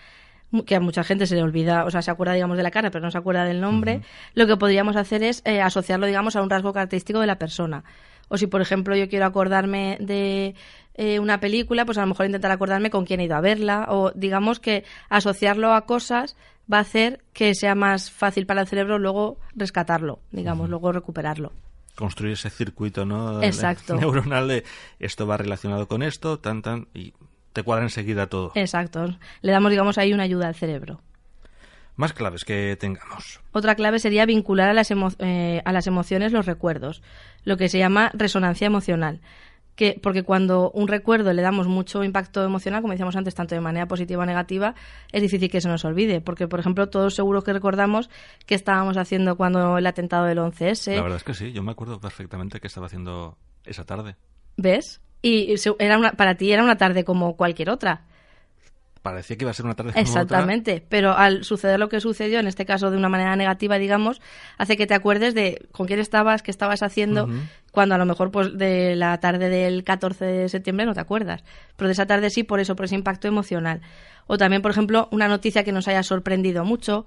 que 0.66 0.74
a 0.74 0.80
mucha 0.80 1.04
gente 1.04 1.26
se 1.26 1.36
le 1.36 1.42
olvida, 1.42 1.84
o 1.84 1.90
sea, 1.90 2.02
se 2.02 2.10
acuerda, 2.10 2.34
digamos, 2.34 2.56
de 2.56 2.62
la 2.62 2.70
cara, 2.70 2.90
pero 2.90 3.04
no 3.04 3.10
se 3.10 3.18
acuerda 3.18 3.44
del 3.44 3.60
nombre, 3.60 3.96
uh 3.96 4.00
-huh. 4.00 4.30
lo 4.34 4.46
que 4.46 4.56
podríamos 4.56 4.96
hacer 4.96 5.22
es 5.22 5.42
eh, 5.44 5.60
asociarlo, 5.60 6.06
digamos, 6.06 6.36
a 6.36 6.42
un 6.42 6.50
rasgo 6.50 6.72
característico 6.72 7.20
de 7.20 7.26
la 7.26 7.38
persona. 7.38 7.84
O 8.28 8.36
si, 8.36 8.46
por 8.46 8.60
ejemplo, 8.60 8.96
yo 8.96 9.08
quiero 9.08 9.26
acordarme 9.26 9.96
de 10.00 10.54
eh, 10.94 11.18
una 11.18 11.40
película, 11.40 11.84
pues 11.84 11.98
a 11.98 12.02
lo 12.02 12.08
mejor 12.08 12.26
intentar 12.26 12.50
acordarme 12.50 12.90
con 12.90 13.04
quién 13.04 13.20
he 13.20 13.24
ido 13.24 13.36
a 13.36 13.40
verla, 13.40 13.86
o 13.88 14.12
digamos 14.14 14.60
que 14.60 14.84
asociarlo 15.08 15.72
a 15.72 15.86
cosas 15.86 16.36
va 16.72 16.78
a 16.78 16.82
hacer 16.82 17.22
que 17.32 17.54
sea 17.54 17.74
más 17.74 18.10
fácil 18.10 18.46
para 18.46 18.60
el 18.60 18.68
cerebro 18.68 18.98
luego 18.98 19.38
rescatarlo, 19.54 20.20
digamos, 20.30 20.64
uh 20.64 20.66
-huh. 20.66 20.70
luego 20.70 20.92
recuperarlo. 20.92 21.52
Construir 21.96 22.34
ese 22.34 22.50
circuito, 22.50 23.04
¿no? 23.04 23.42
Exacto. 23.42 23.94
Neuronal 24.00 24.48
de 24.48 24.64
esto 24.98 25.26
va 25.26 25.36
relacionado 25.36 25.88
con 25.88 26.02
esto, 26.02 26.38
tan, 26.38 26.62
tan, 26.62 26.88
y 26.94 27.12
te 27.52 27.62
cuadra 27.62 27.84
enseguida 27.84 28.28
todo. 28.28 28.52
Exacto. 28.54 29.18
Le 29.42 29.52
damos, 29.52 29.70
digamos, 29.70 29.98
ahí 29.98 30.12
una 30.12 30.22
ayuda 30.22 30.48
al 30.48 30.54
cerebro. 30.54 31.00
Más 31.96 32.12
claves 32.12 32.44
que 32.44 32.76
tengamos. 32.80 33.40
Otra 33.52 33.74
clave 33.74 33.98
sería 33.98 34.24
vincular 34.24 34.70
a 34.70 34.72
las, 34.72 34.90
eh, 35.18 35.60
a 35.64 35.72
las 35.72 35.86
emociones 35.86 36.32
los 36.32 36.46
recuerdos, 36.46 37.02
lo 37.44 37.56
que 37.56 37.68
se 37.68 37.78
llama 37.78 38.10
resonancia 38.14 38.66
emocional. 38.66 39.20
Que, 39.80 39.98
porque 39.98 40.24
cuando 40.24 40.70
un 40.72 40.88
recuerdo 40.88 41.32
le 41.32 41.40
damos 41.40 41.66
mucho 41.66 42.04
impacto 42.04 42.44
emocional, 42.44 42.82
como 42.82 42.92
decíamos 42.92 43.16
antes, 43.16 43.34
tanto 43.34 43.54
de 43.54 43.62
manera 43.62 43.88
positiva 43.88 44.22
o 44.22 44.26
negativa, 44.26 44.74
es 45.10 45.22
difícil 45.22 45.50
que 45.50 45.58
se 45.62 45.68
nos 45.68 45.86
olvide. 45.86 46.20
Porque, 46.20 46.46
por 46.48 46.60
ejemplo, 46.60 46.90
todos 46.90 47.14
seguro 47.14 47.40
que 47.40 47.54
recordamos 47.54 48.10
qué 48.44 48.56
estábamos 48.56 48.98
haciendo 48.98 49.38
cuando 49.38 49.78
el 49.78 49.86
atentado 49.86 50.26
del 50.26 50.36
11S. 50.36 50.96
La 50.96 51.00
verdad 51.00 51.16
es 51.16 51.24
que 51.24 51.32
sí, 51.32 51.52
yo 51.52 51.62
me 51.62 51.72
acuerdo 51.72 51.98
perfectamente 51.98 52.60
qué 52.60 52.66
estaba 52.66 52.88
haciendo 52.88 53.38
esa 53.64 53.86
tarde. 53.86 54.16
¿Ves? 54.58 55.00
Y 55.22 55.54
era 55.78 55.96
una, 55.96 56.12
para 56.12 56.34
ti 56.34 56.52
era 56.52 56.62
una 56.62 56.76
tarde 56.76 57.02
como 57.02 57.38
cualquier 57.38 57.70
otra 57.70 58.04
parecía 59.02 59.36
que 59.36 59.44
iba 59.44 59.50
a 59.50 59.54
ser 59.54 59.64
una 59.64 59.74
tarde 59.74 59.92
Exactamente, 59.96 60.84
pero 60.88 61.16
al 61.16 61.44
suceder 61.44 61.78
lo 61.78 61.88
que 61.88 62.00
sucedió, 62.00 62.38
en 62.38 62.46
este 62.46 62.66
caso 62.66 62.90
de 62.90 62.96
una 62.96 63.08
manera 63.08 63.34
negativa, 63.36 63.78
digamos, 63.78 64.20
hace 64.58 64.76
que 64.76 64.86
te 64.86 64.94
acuerdes 64.94 65.34
de 65.34 65.66
con 65.72 65.86
quién 65.86 66.00
estabas, 66.00 66.42
qué 66.42 66.50
estabas 66.50 66.82
haciendo, 66.82 67.28
cuando 67.72 67.94
a 67.94 67.98
lo 67.98 68.06
mejor 68.06 68.30
pues 68.30 68.56
de 68.58 68.96
la 68.96 69.18
tarde 69.18 69.48
del 69.48 69.84
14 69.84 70.24
de 70.24 70.48
septiembre 70.48 70.86
no 70.86 70.94
te 70.94 71.00
acuerdas, 71.00 71.44
pero 71.76 71.88
de 71.88 71.92
esa 71.92 72.06
tarde 72.06 72.30
sí 72.30 72.42
por 72.42 72.60
eso, 72.60 72.76
por 72.76 72.84
ese 72.84 72.94
impacto 72.94 73.28
emocional. 73.28 73.80
O 74.26 74.38
también, 74.38 74.62
por 74.62 74.70
ejemplo, 74.70 75.08
una 75.10 75.28
noticia 75.28 75.64
que 75.64 75.72
nos 75.72 75.88
haya 75.88 76.02
sorprendido 76.02 76.64
mucho 76.64 77.06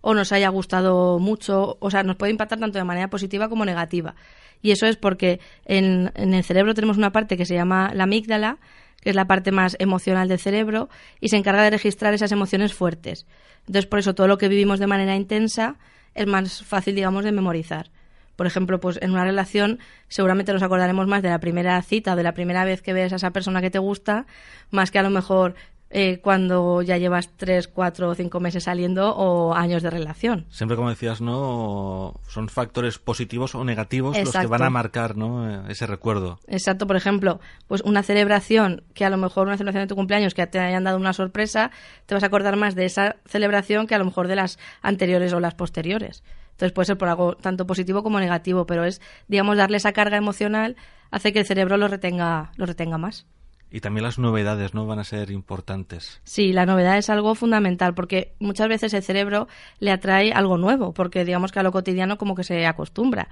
o 0.00 0.14
nos 0.14 0.32
haya 0.32 0.48
gustado 0.48 1.18
mucho, 1.18 1.76
o 1.80 1.90
sea, 1.90 2.02
nos 2.02 2.16
puede 2.16 2.32
impactar 2.32 2.58
tanto 2.58 2.78
de 2.78 2.84
manera 2.84 3.08
positiva 3.08 3.48
como 3.48 3.64
negativa. 3.64 4.14
Y 4.62 4.70
eso 4.70 4.86
es 4.86 4.96
porque 4.96 5.40
en, 5.64 6.12
en 6.14 6.34
el 6.34 6.44
cerebro 6.44 6.74
tenemos 6.74 6.96
una 6.96 7.10
parte 7.10 7.36
que 7.36 7.46
se 7.46 7.54
llama 7.54 7.92
la 7.94 8.04
amígdala, 8.04 8.58
que 9.02 9.10
es 9.10 9.16
la 9.16 9.26
parte 9.26 9.52
más 9.52 9.76
emocional 9.78 10.28
del 10.28 10.38
cerebro, 10.38 10.88
y 11.20 11.28
se 11.28 11.36
encarga 11.36 11.62
de 11.62 11.70
registrar 11.70 12.14
esas 12.14 12.32
emociones 12.32 12.72
fuertes. 12.72 13.26
Entonces, 13.66 13.86
por 13.86 13.98
eso 13.98 14.14
todo 14.14 14.28
lo 14.28 14.38
que 14.38 14.48
vivimos 14.48 14.78
de 14.78 14.86
manera 14.86 15.14
intensa 15.14 15.76
es 16.14 16.26
más 16.26 16.64
fácil, 16.64 16.94
digamos, 16.94 17.24
de 17.24 17.32
memorizar. 17.32 17.90
Por 18.36 18.46
ejemplo, 18.46 18.80
pues 18.80 18.98
en 19.02 19.10
una 19.10 19.24
relación 19.24 19.78
seguramente 20.08 20.52
nos 20.52 20.62
acordaremos 20.62 21.06
más 21.06 21.22
de 21.22 21.28
la 21.28 21.38
primera 21.38 21.80
cita 21.82 22.14
o 22.14 22.16
de 22.16 22.22
la 22.22 22.32
primera 22.32 22.64
vez 22.64 22.80
que 22.80 22.92
ves 22.92 23.12
a 23.12 23.16
esa 23.16 23.30
persona 23.30 23.60
que 23.60 23.70
te 23.70 23.78
gusta, 23.78 24.26
más 24.70 24.90
que 24.90 24.98
a 24.98 25.02
lo 25.02 25.10
mejor 25.10 25.54
eh, 25.94 26.20
cuando 26.22 26.80
ya 26.80 26.96
llevas 26.96 27.28
tres, 27.36 27.68
cuatro 27.68 28.08
o 28.08 28.14
cinco 28.14 28.40
meses 28.40 28.64
saliendo 28.64 29.14
o 29.14 29.54
años 29.54 29.82
de 29.82 29.90
relación. 29.90 30.46
Siempre, 30.48 30.76
como 30.76 30.88
decías, 30.88 31.20
no 31.20 32.14
son 32.28 32.48
factores 32.48 32.98
positivos 32.98 33.54
o 33.54 33.62
negativos 33.62 34.18
los 34.18 34.32
que 34.32 34.46
van 34.46 34.62
a 34.62 34.70
marcar 34.70 35.16
¿no? 35.16 35.68
ese 35.68 35.86
recuerdo. 35.86 36.38
Exacto, 36.46 36.86
por 36.86 36.96
ejemplo, 36.96 37.40
pues 37.68 37.82
una 37.82 38.02
celebración 38.02 38.84
que 38.94 39.04
a 39.04 39.10
lo 39.10 39.18
mejor 39.18 39.46
una 39.46 39.58
celebración 39.58 39.84
de 39.84 39.88
tu 39.88 39.94
cumpleaños 39.94 40.32
que 40.32 40.46
te 40.46 40.58
hayan 40.58 40.84
dado 40.84 40.96
una 40.96 41.12
sorpresa, 41.12 41.70
te 42.06 42.14
vas 42.14 42.22
a 42.22 42.26
acordar 42.26 42.56
más 42.56 42.74
de 42.74 42.86
esa 42.86 43.16
celebración 43.26 43.86
que 43.86 43.94
a 43.94 43.98
lo 43.98 44.06
mejor 44.06 44.28
de 44.28 44.36
las 44.36 44.58
anteriores 44.80 45.34
o 45.34 45.40
las 45.40 45.54
posteriores. 45.54 46.24
Entonces 46.52 46.72
puede 46.72 46.86
ser 46.86 46.96
por 46.96 47.08
algo 47.08 47.36
tanto 47.36 47.66
positivo 47.66 48.02
como 48.02 48.18
negativo, 48.18 48.64
pero 48.64 48.84
es, 48.84 49.02
digamos, 49.28 49.58
darle 49.58 49.76
esa 49.76 49.92
carga 49.92 50.16
emocional 50.16 50.76
hace 51.10 51.34
que 51.34 51.40
el 51.40 51.46
cerebro 51.46 51.76
lo 51.76 51.88
retenga, 51.88 52.52
lo 52.56 52.64
retenga 52.64 52.96
más. 52.96 53.26
Y 53.74 53.80
también 53.80 54.04
las 54.04 54.18
novedades, 54.18 54.74
¿no? 54.74 54.86
Van 54.86 54.98
a 54.98 55.04
ser 55.04 55.30
importantes. 55.30 56.20
Sí, 56.24 56.52
la 56.52 56.66
novedad 56.66 56.98
es 56.98 57.08
algo 57.08 57.34
fundamental 57.34 57.94
porque 57.94 58.34
muchas 58.38 58.68
veces 58.68 58.92
el 58.92 59.02
cerebro 59.02 59.48
le 59.80 59.90
atrae 59.90 60.30
algo 60.32 60.58
nuevo, 60.58 60.92
porque 60.92 61.24
digamos 61.24 61.52
que 61.52 61.60
a 61.60 61.62
lo 61.62 61.72
cotidiano 61.72 62.18
como 62.18 62.34
que 62.34 62.44
se 62.44 62.66
acostumbra. 62.66 63.28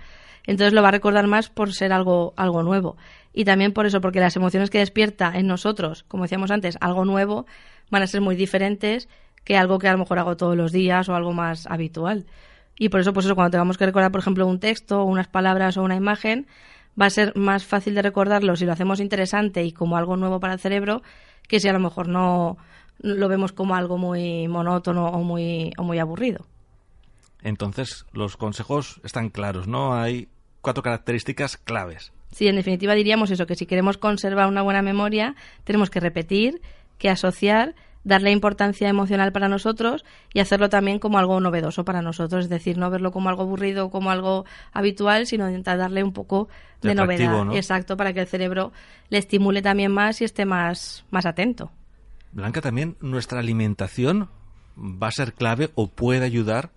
Entonces 0.47 0.73
lo 0.73 0.81
va 0.81 0.89
a 0.89 0.93
recordar 0.93 1.27
más 1.27 1.51
por 1.51 1.75
ser 1.75 1.93
algo, 1.93 2.33
algo 2.39 2.63
nuevo. 2.63 2.97
Y 3.35 3.45
también 3.45 3.75
por 3.75 3.85
eso, 3.85 4.01
porque 4.01 4.19
las 4.19 4.35
emociones 4.35 4.71
que 4.71 4.79
despierta 4.79 5.31
en 5.35 5.47
nosotros, 5.47 6.05
como 6.09 6.23
decíamos 6.23 6.51
antes, 6.51 6.79
algo 6.81 7.05
nuevo, 7.05 7.45
van 7.91 8.03
a 8.03 8.07
ser 8.07 8.23
muy 8.23 8.35
diferentes 8.35 9.11
que 9.45 9.59
algo 9.59 9.79
que 9.79 9.89
a 9.89 9.93
lo 9.93 9.99
mejor 9.99 10.19
hago 10.19 10.39
todos 10.39 10.57
los 10.57 10.73
días 10.73 11.11
o 11.11 11.15
algo 11.15 11.35
más 11.35 11.67
habitual. 11.67 12.25
Y 12.79 12.89
por 12.89 13.01
eso, 13.01 13.13
pues 13.13 13.27
eso, 13.27 13.35
cuando 13.35 13.51
tengamos 13.51 13.77
que 13.77 13.85
recordar, 13.85 14.11
por 14.11 14.23
ejemplo, 14.23 14.47
un 14.47 14.59
texto, 14.59 15.05
unas 15.05 15.29
palabras 15.29 15.77
o 15.77 15.83
una 15.83 15.97
imagen, 15.97 16.47
va 17.01 17.07
a 17.07 17.11
ser 17.11 17.37
más 17.37 17.65
fácil 17.65 17.95
de 17.95 18.03
recordarlo 18.03 18.57
si 18.57 18.65
lo 18.65 18.73
hacemos 18.73 19.01
interesante 19.01 19.65
y 19.65 19.73
como 19.73 19.97
algo 19.97 20.17
nuevo 20.17 20.41
para 20.41 20.55
el 20.55 20.61
cerebro 20.61 21.03
que 21.49 21.61
si 21.61 21.69
a 21.69 21.73
lo 21.73 21.81
mejor 21.81 22.09
no 22.09 22.57
lo 23.03 23.29
vemos 23.29 23.53
como 23.53 23.75
algo 23.75 23.99
muy 23.99 24.47
monótono 24.49 25.07
o 25.09 25.23
muy, 25.23 25.73
o 25.79 25.83
muy 25.83 25.99
aburrido. 25.99 26.47
Entonces, 27.43 28.07
los 28.13 28.37
consejos 28.37 29.01
están 29.05 29.31
claros, 29.31 29.67
¿no? 29.67 29.95
Hay 29.95 30.29
cuatro 30.61 30.83
características 30.83 31.57
claves. 31.57 32.13
Sí, 32.31 32.47
en 32.47 32.57
definitiva 32.57 32.95
diríamos 32.95 33.31
eso, 33.31 33.47
que 33.47 33.57
si 33.57 33.67
queremos 33.67 33.97
conservar 33.97 34.47
una 34.47 34.63
buena 34.63 34.83
memoria, 34.83 35.35
tenemos 35.65 35.91
que 35.91 36.01
repetir, 36.01 36.61
que 36.99 37.09
asociar 37.09 37.75
darle 38.05 38.31
importancia 38.31 38.89
emocional 38.89 39.33
para 39.33 39.49
nosotros 39.49 40.05
y 40.33 40.41
hacerlo 40.41 40.69
también 40.69 40.99
como 40.99 41.19
algo 41.19 41.41
novedoso 41.41 41.85
para 41.85 42.03
nosotros, 42.03 42.45
es 42.45 42.51
decir, 42.51 42.79
no 42.79 42.91
verlo 42.91 43.13
como 43.13 43.29
algo 43.29 43.43
aburrido, 43.43 43.91
como 43.91 44.11
algo 44.11 44.45
habitual, 44.73 45.27
sino 45.27 45.49
intentar 45.49 45.79
darle 45.79 46.03
un 46.03 46.13
poco 46.13 46.49
de, 46.81 46.95
novedad, 46.95 47.55
exacto, 47.55 47.97
para 47.97 48.13
que 48.13 48.21
el 48.21 48.27
cerebro 48.27 48.73
le 49.11 49.19
estimule 49.19 49.61
también 49.63 49.93
más 49.93 50.21
y 50.21 50.25
esté 50.25 50.47
más, 50.47 51.05
más 51.11 51.27
atento. 51.27 51.71
Blanca, 52.33 52.61
también 52.61 52.97
nuestra 53.01 53.41
alimentación 53.41 54.29
va 54.79 55.09
a 55.09 55.13
ser 55.13 55.35
clave 55.35 55.71
o 55.75 55.89
puede 55.89 56.25
ayudar 56.25 56.71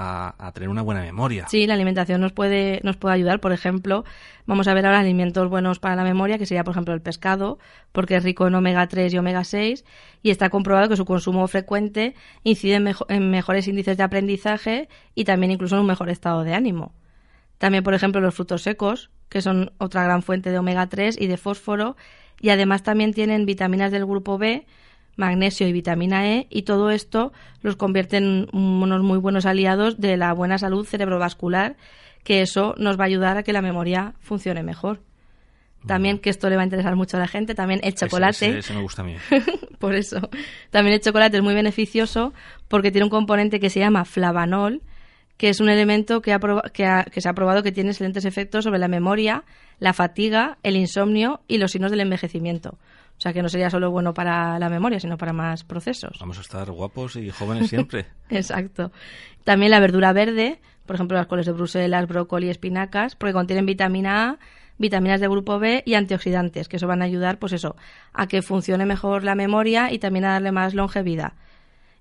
a, 0.00 0.52
tener 0.54 0.68
una 0.68 0.82
buena 0.82 1.00
memoria. 1.00 1.46
Sí, 1.48 1.66
la 1.66 1.74
alimentación 1.74 2.20
nos 2.20 2.32
puede, 2.32 2.80
nos 2.84 2.96
puede 2.96 3.16
ayudar. 3.16 3.40
Por 3.40 3.52
ejemplo, 3.52 4.04
vamos 4.46 4.68
a 4.68 4.74
ver 4.74 4.86
ahora 4.86 5.00
alimentos 5.00 5.48
buenos 5.50 5.80
para 5.80 5.96
la 5.96 6.04
memoria, 6.04 6.38
que 6.38 6.46
sería, 6.46 6.62
por 6.62 6.72
ejemplo, 6.72 6.94
el 6.94 7.02
pescado, 7.02 7.58
porque 7.90 8.16
es 8.16 8.22
rico 8.22 8.46
en 8.46 8.54
omega 8.54 8.86
3 8.86 9.12
y 9.12 9.18
omega 9.18 9.42
6, 9.42 9.84
y 10.22 10.30
está 10.30 10.50
comprobado 10.50 10.88
que 10.88 10.96
su 10.96 11.04
consumo 11.04 11.46
frecuente 11.48 12.14
incide 12.44 12.94
en, 13.08 13.30
mejores 13.30 13.66
índices 13.66 13.96
de 13.96 14.04
aprendizaje 14.04 14.88
y 15.16 15.24
también 15.24 15.50
incluso 15.50 15.74
en 15.74 15.80
un 15.80 15.88
mejor 15.88 16.10
estado 16.10 16.44
de 16.44 16.54
ánimo. 16.54 16.92
También, 17.58 17.82
por 17.82 17.94
ejemplo, 17.94 18.20
los 18.20 18.36
frutos 18.36 18.62
secos, 18.62 19.10
que 19.28 19.42
son 19.42 19.72
otra 19.78 20.04
gran 20.04 20.22
fuente 20.22 20.50
de 20.50 20.58
omega 20.58 20.86
3 20.86 21.20
y 21.20 21.26
de 21.26 21.36
fósforo, 21.36 21.96
y 22.40 22.50
además 22.50 22.84
también 22.84 23.12
tienen 23.12 23.46
vitaminas 23.46 23.90
del 23.90 24.06
grupo 24.06 24.38
B, 24.38 24.64
magnesio 25.18 25.66
y 25.68 25.72
vitamina 25.72 26.26
E 26.28 26.46
y 26.48 26.62
todo 26.62 26.90
esto 26.90 27.32
los 27.60 27.76
convierte 27.76 28.16
en 28.16 28.48
unos 28.52 29.02
muy 29.02 29.18
buenos 29.18 29.44
aliados 29.44 30.00
de 30.00 30.16
la 30.16 30.32
buena 30.32 30.58
salud 30.58 30.86
cerebrovascular, 30.86 31.76
que 32.22 32.40
eso 32.40 32.74
nos 32.78 32.98
va 32.98 33.02
a 33.02 33.06
ayudar 33.08 33.36
a 33.36 33.42
que 33.42 33.52
la 33.52 33.60
memoria 33.60 34.14
funcione 34.20 34.62
mejor. 34.62 35.00
También, 35.86 36.18
que 36.18 36.30
esto 36.30 36.50
le 36.50 36.56
va 36.56 36.62
a 36.62 36.64
interesar 36.64 36.96
mucho 36.96 37.16
a 37.16 37.20
la 37.20 37.28
gente, 37.28 37.54
también 37.54 37.80
el 37.82 37.94
chocolate. 37.94 38.58
Ese, 38.58 38.74
me 38.74 38.80
gusta 38.80 39.02
a 39.02 39.04
mí. 39.04 39.16
por 39.78 39.94
eso. 39.94 40.28
También 40.70 40.94
el 40.94 41.00
chocolate 41.00 41.36
es 41.36 41.42
muy 41.42 41.54
beneficioso 41.54 42.32
porque 42.66 42.90
tiene 42.90 43.04
un 43.04 43.10
componente 43.10 43.60
que 43.60 43.70
se 43.70 43.80
llama 43.80 44.04
flavanol, 44.04 44.82
que 45.36 45.48
es 45.48 45.60
un 45.60 45.68
elemento 45.68 46.20
que, 46.20 46.36
que 46.72 47.20
se 47.20 47.28
ha 47.28 47.32
probado 47.32 47.62
que 47.62 47.72
tiene 47.72 47.90
excelentes 47.90 48.24
efectos 48.24 48.64
sobre 48.64 48.78
la 48.78 48.88
memoria, 48.88 49.44
la 49.78 49.92
fatiga, 49.92 50.58
el 50.62 50.76
insomnio 50.76 51.40
y 51.48 51.58
los 51.58 51.72
signos 51.72 51.90
del 51.90 52.00
envejecimiento. 52.00 52.76
O 53.18 53.20
sea 53.20 53.32
que 53.32 53.42
no 53.42 53.48
sería 53.48 53.68
solo 53.68 53.90
bueno 53.90 54.14
para 54.14 54.60
la 54.60 54.68
memoria, 54.68 55.00
sino 55.00 55.18
para 55.18 55.32
más 55.32 55.64
procesos. 55.64 56.16
Vamos 56.20 56.38
a 56.38 56.42
estar 56.42 56.70
guapos 56.70 57.16
y 57.16 57.30
jóvenes 57.30 57.68
siempre. 57.68 58.06
Exacto. 58.30 58.92
También 59.42 59.72
la 59.72 59.80
verdura 59.80 60.12
verde, 60.12 60.60
por 60.86 60.94
ejemplo 60.94 61.16
las 61.16 61.26
coles 61.26 61.44
de 61.44 61.52
Bruselas, 61.52 62.06
brócoli, 62.06 62.48
espinacas, 62.48 63.16
porque 63.16 63.32
contienen 63.32 63.66
vitamina 63.66 64.30
A, 64.30 64.38
vitaminas 64.78 65.20
de 65.20 65.26
grupo 65.26 65.58
B 65.58 65.82
y 65.84 65.94
antioxidantes, 65.94 66.68
que 66.68 66.76
eso 66.76 66.86
van 66.86 67.02
a 67.02 67.06
ayudar, 67.06 67.40
pues 67.40 67.52
eso, 67.52 67.74
a 68.12 68.28
que 68.28 68.40
funcione 68.40 68.86
mejor 68.86 69.24
la 69.24 69.34
memoria 69.34 69.92
y 69.92 69.98
también 69.98 70.24
a 70.24 70.34
darle 70.34 70.52
más 70.52 70.74
longevidad. 70.74 71.32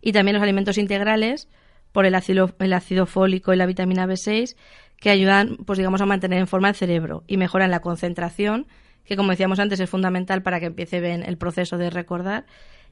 Y 0.01 0.11
también 0.11 0.35
los 0.35 0.43
alimentos 0.43 0.77
integrales, 0.77 1.49
por 1.93 2.05
el 2.05 2.13
ácido, 2.13 2.53
el 2.59 2.73
ácido 2.73 3.07
fólico 3.07 3.53
y 3.53 3.57
la 3.57 3.65
vitamina 3.65 4.05
B6, 4.05 4.55
que 4.97 5.09
ayudan, 5.09 5.57
pues 5.65 5.77
digamos, 5.77 6.01
a 6.01 6.05
mantener 6.05 6.39
en 6.39 6.47
forma 6.47 6.69
el 6.69 6.75
cerebro 6.75 7.23
y 7.25 7.37
mejoran 7.37 7.71
la 7.71 7.79
concentración 7.79 8.67
que 9.07 9.15
como 9.15 9.31
decíamos 9.31 9.59
antes 9.59 9.79
es 9.79 9.89
fundamental 9.89 10.43
para 10.43 10.59
que 10.59 10.67
empiece 10.67 10.99
bien 10.99 11.23
el 11.23 11.37
proceso 11.37 11.77
de 11.77 11.89
recordar, 11.89 12.45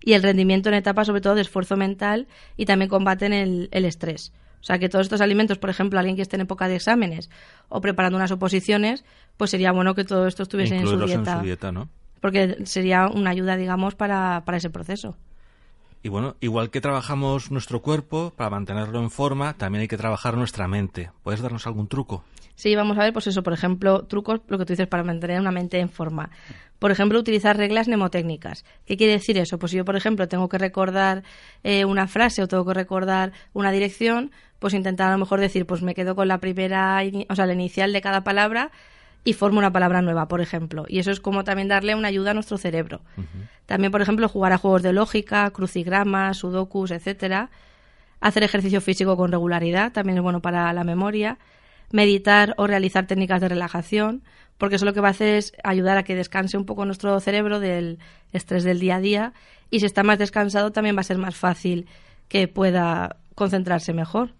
y 0.03 0.13
el 0.13 0.23
rendimiento 0.23 0.69
en 0.69 0.75
etapa 0.75 1.05
sobre 1.05 1.21
todo 1.21 1.35
de 1.35 1.41
esfuerzo 1.41 1.77
mental 1.77 2.27
y 2.57 2.65
también 2.65 2.89
combaten 2.89 3.33
el, 3.33 3.69
estrés. 3.71 4.31
O 4.61 4.63
sea 4.65 4.79
que 4.79 4.89
todos 4.89 5.05
estos 5.05 5.21
alimentos, 5.21 5.57
por 5.57 5.69
ejemplo, 5.69 5.99
alguien 5.99 6.15
que 6.15 6.21
esté 6.21 6.37
en 6.37 6.41
época 6.41 6.67
de 6.67 6.75
exámenes 6.75 7.29
o 7.69 7.81
preparando 7.81 8.17
unas 8.17 8.31
oposiciones, 8.31 9.05
pues 9.37 9.51
sería 9.51 9.71
bueno 9.71 9.93
que 9.93 10.03
todo 10.03 10.27
esto 10.27 10.43
estuviese 10.43 10.75
en 10.75 10.87
su 10.87 10.97
dieta. 10.97 11.41
Porque 12.19 12.57
sería 12.65 13.07
una 13.07 13.29
ayuda, 13.29 13.57
digamos, 13.57 13.93
para, 13.93 14.43
para 14.45 14.57
ese 14.57 14.71
proceso. 14.71 15.17
Y 16.05 16.07
bueno, 16.07 16.35
igual 16.39 16.69
que 16.69 16.81
trabajamos 16.81 17.49
nuestro 17.49 17.81
cuerpo 17.81 18.31
para 18.37 18.51
mantenerlo 18.51 19.01
en 19.01 19.09
forma, 19.09 19.57
también 19.57 19.81
hay 19.81 19.87
que 19.87 19.97
trabajar 19.97 20.37
nuestra 20.37 20.67
mente. 20.67 21.09
¿Puedes 21.23 21.41
darnos 21.41 21.65
algún 21.65 21.87
truco? 21.87 22.23
Sí, 22.53 22.75
vamos 22.75 22.99
a 22.99 23.01
ver, 23.01 23.11
pues 23.11 23.25
eso, 23.25 23.41
por 23.41 23.53
ejemplo, 23.53 24.05
trucos, 24.05 24.41
lo 24.47 24.59
que 24.59 24.65
tú 24.65 24.73
dices, 24.73 24.85
para 24.85 25.03
mantener 25.03 25.41
una 25.41 25.49
mente 25.49 25.79
en 25.79 25.89
forma. 25.89 26.29
Por 26.77 26.91
ejemplo, 26.91 27.17
utilizar 27.17 27.57
reglas 27.57 27.87
mnemotécnicas. 27.87 28.65
¿Qué 28.85 28.97
quiere 28.97 29.13
decir 29.13 29.39
eso? 29.39 29.57
Pues 29.57 29.71
si 29.71 29.77
yo, 29.77 29.83
por 29.83 29.95
ejemplo, 29.95 30.27
tengo 30.27 30.47
que 30.47 30.59
recordar 30.59 31.23
eh, 31.63 31.85
una 31.85 32.05
frase 32.05 32.43
o 32.43 32.47
tengo 32.47 32.65
que 32.65 32.75
recordar 32.75 33.31
una 33.53 33.71
dirección, 33.71 34.29
pues 34.59 34.75
intentar 34.75 35.07
a 35.07 35.13
lo 35.13 35.17
mejor 35.17 35.39
decir, 35.39 35.65
pues 35.65 35.81
me 35.81 35.95
quedo 35.95 36.15
con 36.15 36.27
la 36.27 36.37
primera, 36.37 37.01
o 37.29 37.35
sea, 37.35 37.47
la 37.47 37.53
inicial 37.53 37.91
de 37.93 38.01
cada 38.01 38.23
palabra 38.23 38.69
y 39.25 39.33
forma 39.33 39.57
una 39.57 39.73
palabra 39.73 40.01
nueva, 40.01 40.27
por 40.27 40.39
ejemplo. 40.39 40.85
Y 40.87 40.99
eso 40.99 41.11
es 41.11 41.19
como 41.19 41.43
también 41.43 41.67
darle 41.67 41.95
una 41.95 42.07
ayuda 42.07 42.31
a 42.31 42.33
nuestro 42.35 42.57
cerebro. 42.57 43.01
También, 43.65 43.91
por 43.91 44.01
ejemplo, 44.01 44.29
jugar 44.29 44.53
a 44.53 44.57
juegos 44.57 44.83
de 44.83 44.93
lógica, 44.93 45.49
crucigramas, 45.49 46.37
sudokus, 46.37 46.91
etcétera. 46.91 47.49
Hacer 48.21 48.43
ejercicio 48.43 48.79
físico 48.81 49.17
con 49.17 49.31
regularidad 49.31 49.91
también 49.91 50.19
es 50.19 50.23
bueno 50.23 50.41
para 50.41 50.71
la 50.71 50.83
memoria. 50.83 51.39
Meditar 51.91 52.53
o 52.57 52.67
realizar 52.67 53.07
técnicas 53.07 53.41
de 53.41 53.49
relajación, 53.49 54.23
porque 54.57 54.75
eso 54.75 54.85
lo 54.85 54.93
que 54.93 55.01
va 55.01 55.09
a 55.09 55.11
hacer 55.11 55.35
es 55.35 55.53
ayudar 55.63 55.97
a 55.97 56.03
que 56.03 56.15
descanse 56.15 56.57
un 56.57 56.65
poco 56.65 56.85
nuestro 56.85 57.19
cerebro 57.19 57.59
del 57.59 57.99
estrés 58.31 58.63
del 58.63 58.79
día 58.79 58.95
a 58.95 58.99
día 58.99 59.33
y 59.69 59.79
si 59.79 59.85
está 59.85 60.03
más 60.03 60.19
descansado 60.19 60.71
también 60.71 60.95
va 60.95 61.01
a 61.01 61.03
ser 61.03 61.17
más 61.17 61.35
fácil 61.35 61.87
que 62.27 62.47
pueda 62.47 63.17
concentrarse 63.33 63.93
mejor. 63.93 64.33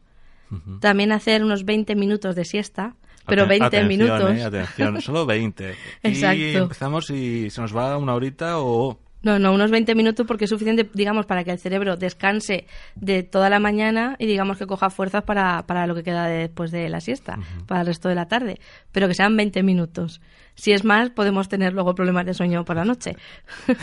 También 0.80 1.12
hacer 1.12 1.44
unos 1.44 1.66
20 1.66 1.96
minutos 1.96 2.36
de 2.36 2.46
siesta, 2.46 2.96
pero 3.26 3.48
20 3.48 3.84
minutos. 3.84 4.32
Eh, 4.32 4.44
atención, 4.44 5.02
solo 5.02 5.26
20. 5.26 5.76
Exacto. 6.04 6.38
Y 6.38 6.56
empezamos 6.56 7.10
y 7.10 7.50
se 7.50 7.62
nos 7.62 7.76
va 7.76 7.98
una 7.98 8.14
horita 8.14 8.60
o... 8.60 9.00
No, 9.22 9.40
no, 9.40 9.54
unos 9.54 9.72
20 9.72 9.96
minutos 9.96 10.28
porque 10.28 10.44
es 10.44 10.52
suficiente, 10.52 10.88
digamos, 10.94 11.26
para 11.26 11.44
que 11.44 11.50
el 11.50 11.58
cerebro 11.58 11.98
descanse 11.98 12.68
de 12.94 13.24
toda 13.24 13.50
la 13.50 13.58
mañana 13.58 14.16
y 14.20 14.28
digamos 14.28 14.60
que 14.60 14.68
coja 14.68 14.92
fuerzas 14.92 15.24
para, 15.24 15.64
para 15.66 15.88
lo 15.88 15.96
que 15.96 16.04
queda 16.04 16.28
después 16.28 16.70
de 16.70 16.90
la 16.90 17.02
siesta, 17.02 17.40
para 17.66 17.82
el 17.82 17.88
resto 17.88 18.08
de 18.08 18.14
la 18.14 18.28
tarde. 18.28 18.60
Pero 18.92 19.08
que 19.08 19.16
sean 19.16 19.36
20 19.36 19.64
minutos. 19.64 20.22
Si 20.54 20.74
es 20.74 20.86
más, 20.86 21.10
podemos 21.10 21.50
tener 21.50 21.74
luego 21.74 21.96
problemas 21.96 22.28
de 22.28 22.36
sueño 22.36 22.66
por 22.66 22.76
la 22.76 22.86
noche. 22.86 23.16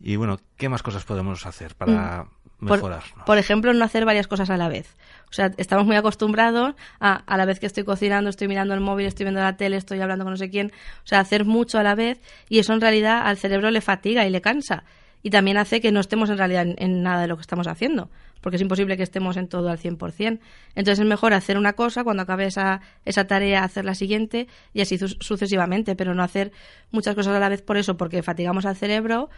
y 0.00 0.16
bueno, 0.16 0.38
¿qué 0.56 0.68
más 0.68 0.82
cosas 0.82 1.04
podemos 1.04 1.44
hacer 1.46 1.74
para 1.74 2.24
Mm. 2.58 2.66
por, 2.66 2.76
mejorarnos? 2.78 3.24
por 3.24 3.38
ejemplo, 3.38 3.72
no 3.72 3.84
hacer 3.84 4.04
varias 4.04 4.26
cosas 4.28 4.50
a 4.50 4.56
la 4.56 4.68
vez. 4.68 4.96
O 5.30 5.32
sea, 5.32 5.50
estamos 5.56 5.86
muy 5.86 5.96
acostumbrados 5.96 6.74
a, 6.98 7.14
a 7.14 7.36
la 7.36 7.44
vez 7.46 7.58
que 7.60 7.66
estoy 7.66 7.84
cocinando, 7.84 8.28
estoy 8.28 8.48
mirando 8.48 8.74
el 8.74 8.80
móvil, 8.80 9.06
estoy 9.06 9.24
viendo 9.24 9.40
la 9.40 9.56
tele, 9.56 9.76
estoy 9.76 10.00
hablando 10.00 10.24
con 10.24 10.32
no 10.32 10.36
sé 10.36 10.50
quién. 10.50 10.72
O 11.04 11.06
sea, 11.06 11.20
hacer 11.20 11.44
mucho 11.44 11.78
a 11.78 11.82
la 11.82 11.94
vez 11.94 12.20
y 12.48 12.58
eso 12.58 12.72
en 12.74 12.80
realidad 12.80 13.22
al 13.26 13.36
cerebro 13.38 13.70
le 13.70 13.80
fatiga 13.80 14.26
y 14.26 14.30
le 14.30 14.40
cansa. 14.40 14.84
Y 15.22 15.30
también 15.30 15.58
hace 15.58 15.80
que 15.82 15.92
no 15.92 16.00
estemos 16.00 16.30
en 16.30 16.38
realidad 16.38 16.62
en, 16.62 16.74
en 16.78 17.02
nada 17.02 17.20
de 17.22 17.28
lo 17.28 17.36
que 17.36 17.42
estamos 17.42 17.66
haciendo, 17.66 18.10
porque 18.40 18.56
es 18.56 18.62
imposible 18.62 18.96
que 18.96 19.02
estemos 19.02 19.36
en 19.36 19.48
todo 19.48 19.68
al 19.70 19.78
100%. 19.78 20.40
Entonces 20.74 20.98
es 20.98 21.06
mejor 21.06 21.34
hacer 21.34 21.58
una 21.58 21.74
cosa, 21.74 22.04
cuando 22.04 22.22
acabe 22.22 22.46
esa, 22.46 22.80
esa 23.04 23.26
tarea, 23.26 23.62
hacer 23.62 23.84
la 23.84 23.94
siguiente 23.94 24.48
y 24.72 24.80
así 24.80 24.96
su- 24.98 25.08
sucesivamente, 25.20 25.94
pero 25.94 26.14
no 26.14 26.22
hacer 26.22 26.52
muchas 26.90 27.14
cosas 27.14 27.36
a 27.36 27.38
la 27.38 27.50
vez 27.50 27.60
por 27.62 27.76
eso, 27.76 27.98
porque 27.98 28.22
fatigamos 28.22 28.64
al 28.64 28.76
cerebro, 28.76 29.28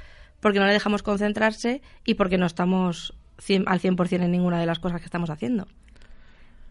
porque 0.42 0.58
no 0.58 0.66
le 0.66 0.72
dejamos 0.74 1.02
concentrarse 1.02 1.80
y 2.04 2.14
porque 2.14 2.36
no 2.36 2.44
estamos 2.44 3.14
cien- 3.38 3.64
al 3.66 3.80
100% 3.80 4.24
en 4.24 4.30
ninguna 4.32 4.60
de 4.60 4.66
las 4.66 4.78
cosas 4.80 5.00
que 5.00 5.06
estamos 5.06 5.30
haciendo. 5.30 5.66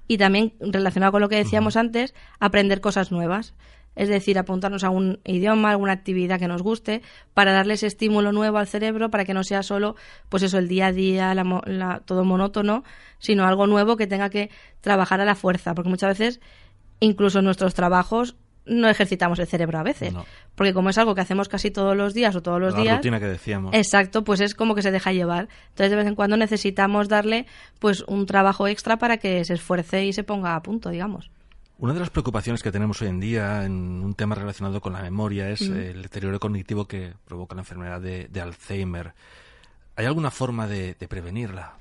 Y 0.07 0.17
también, 0.17 0.53
relacionado 0.59 1.13
con 1.13 1.21
lo 1.21 1.29
que 1.29 1.37
decíamos 1.37 1.77
antes, 1.77 2.13
aprender 2.39 2.81
cosas 2.81 3.11
nuevas. 3.11 3.53
Es 3.95 4.07
decir, 4.09 4.37
apuntarnos 4.37 4.83
a 4.85 4.89
un 4.89 5.19
idioma, 5.25 5.71
alguna 5.71 5.91
actividad 5.93 6.39
que 6.39 6.47
nos 6.47 6.61
guste, 6.61 7.01
para 7.33 7.51
darle 7.51 7.73
ese 7.73 7.87
estímulo 7.87 8.31
nuevo 8.31 8.57
al 8.57 8.67
cerebro, 8.67 9.09
para 9.09 9.25
que 9.25 9.33
no 9.33 9.43
sea 9.43 9.63
solo, 9.63 9.95
pues 10.29 10.43
eso, 10.43 10.57
el 10.59 10.67
día 10.69 10.87
a 10.87 10.91
día, 10.93 11.33
la 11.33 11.61
la- 11.65 11.99
todo 12.05 12.23
monótono, 12.23 12.83
sino 13.19 13.45
algo 13.45 13.67
nuevo 13.67 13.97
que 13.97 14.07
tenga 14.07 14.29
que 14.29 14.49
trabajar 14.81 15.19
a 15.21 15.25
la 15.25 15.35
fuerza. 15.35 15.75
Porque 15.75 15.89
muchas 15.89 16.17
veces, 16.17 16.41
incluso 17.01 17.39
en 17.39 17.45
nuestros 17.45 17.73
trabajos, 17.73 18.35
no 18.65 18.87
ejercitamos 18.89 19.39
el 19.39 19.47
cerebro 19.47 19.79
a 19.79 19.83
veces. 19.83 20.13
No. 20.13 20.25
Porque 20.55 20.73
como 20.73 20.89
es 20.89 20.97
algo 20.97 21.15
que 21.15 21.21
hacemos 21.21 21.49
casi 21.49 21.71
todos 21.71 21.95
los 21.95 22.13
días 22.13 22.35
o 22.35 22.41
todos 22.41 22.59
los 22.59 22.73
la 22.73 22.81
días, 22.81 22.97
rutina 22.97 23.19
que 23.19 23.25
decíamos. 23.25 23.73
Exacto, 23.73 24.23
pues 24.23 24.39
es 24.39 24.55
como 24.55 24.75
que 24.75 24.81
se 24.81 24.91
deja 24.91 25.11
llevar. 25.11 25.47
Entonces 25.69 25.89
de 25.89 25.95
vez 25.95 26.07
en 26.07 26.15
cuando 26.15 26.37
necesitamos 26.37 27.07
darle 27.09 27.45
pues 27.79 28.03
un 28.07 28.25
trabajo 28.25 28.67
extra 28.67 28.97
para 28.97 29.17
que 29.17 29.43
se 29.45 29.53
esfuerce 29.53 30.05
y 30.05 30.13
se 30.13 30.23
ponga 30.23 30.55
a 30.55 30.61
punto, 30.61 30.89
digamos. 30.89 31.31
Una 31.77 31.93
de 31.95 31.99
las 31.99 32.11
preocupaciones 32.11 32.61
que 32.61 32.71
tenemos 32.71 33.01
hoy 33.01 33.07
en 33.07 33.19
día 33.19 33.65
en 33.65 33.73
un 33.73 34.13
tema 34.13 34.35
relacionado 34.35 34.81
con 34.81 34.93
la 34.93 35.01
memoria 35.01 35.49
es 35.49 35.61
el 35.61 36.03
deterioro 36.03 36.39
cognitivo 36.39 36.87
que 36.87 37.13
provoca 37.25 37.55
la 37.55 37.61
enfermedad 37.61 37.99
de, 37.99 38.27
de 38.27 38.41
Alzheimer. 38.41 39.13
¿Hay 39.95 40.05
alguna 40.05 40.29
forma 40.29 40.67
de, 40.67 40.93
de 40.93 41.07
prevenirla? 41.07 41.73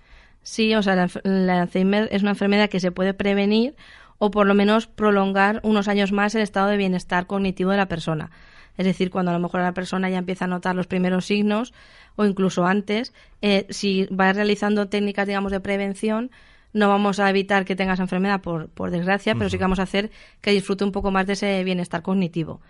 Sí, 0.42 0.74
o 0.74 0.82
sea, 0.82 0.96
la, 0.96 1.10
la 1.24 1.62
Alzheimer 1.62 2.08
es 2.12 2.22
una 2.22 2.30
enfermedad 2.30 2.70
que 2.70 2.80
se 2.80 2.90
puede 2.92 3.12
prevenir 3.12 3.76
o 4.20 4.30
por 4.30 4.46
lo 4.46 4.54
menos 4.54 4.86
prolongar 4.86 5.60
unos 5.64 5.88
años 5.88 6.12
más 6.12 6.34
el 6.34 6.42
estado 6.42 6.68
de 6.68 6.76
bienestar 6.76 7.26
cognitivo 7.26 7.70
de 7.70 7.78
la 7.78 7.88
persona. 7.88 8.30
Es 8.76 8.84
decir, 8.84 9.10
cuando 9.10 9.30
a 9.30 9.34
lo 9.34 9.40
mejor 9.40 9.62
la 9.62 9.72
persona 9.72 10.10
ya 10.10 10.18
empieza 10.18 10.44
a 10.44 10.48
notar 10.48 10.76
los 10.76 10.86
primeros 10.86 11.24
signos 11.24 11.72
o 12.16 12.26
incluso 12.26 12.66
antes, 12.66 13.14
eh, 13.40 13.66
si 13.70 14.04
va 14.06 14.32
realizando 14.32 14.88
técnicas, 14.88 15.26
digamos, 15.26 15.52
de 15.52 15.60
prevención, 15.60 16.30
no 16.74 16.88
vamos 16.88 17.18
a 17.18 17.30
evitar 17.30 17.64
que 17.64 17.74
tenga 17.74 17.94
esa 17.94 18.02
enfermedad 18.02 18.42
por, 18.42 18.68
por 18.68 18.90
desgracia, 18.90 19.34
pero 19.34 19.48
sí 19.48 19.56
que 19.56 19.64
vamos 19.64 19.80
a 19.80 19.84
hacer 19.84 20.10
que 20.42 20.52
disfrute 20.52 20.84
un 20.84 20.92
poco 20.92 21.10
más 21.10 21.26
de 21.26 21.32
ese 21.32 21.64
bienestar 21.64 22.02
cognitivo. 22.02 22.60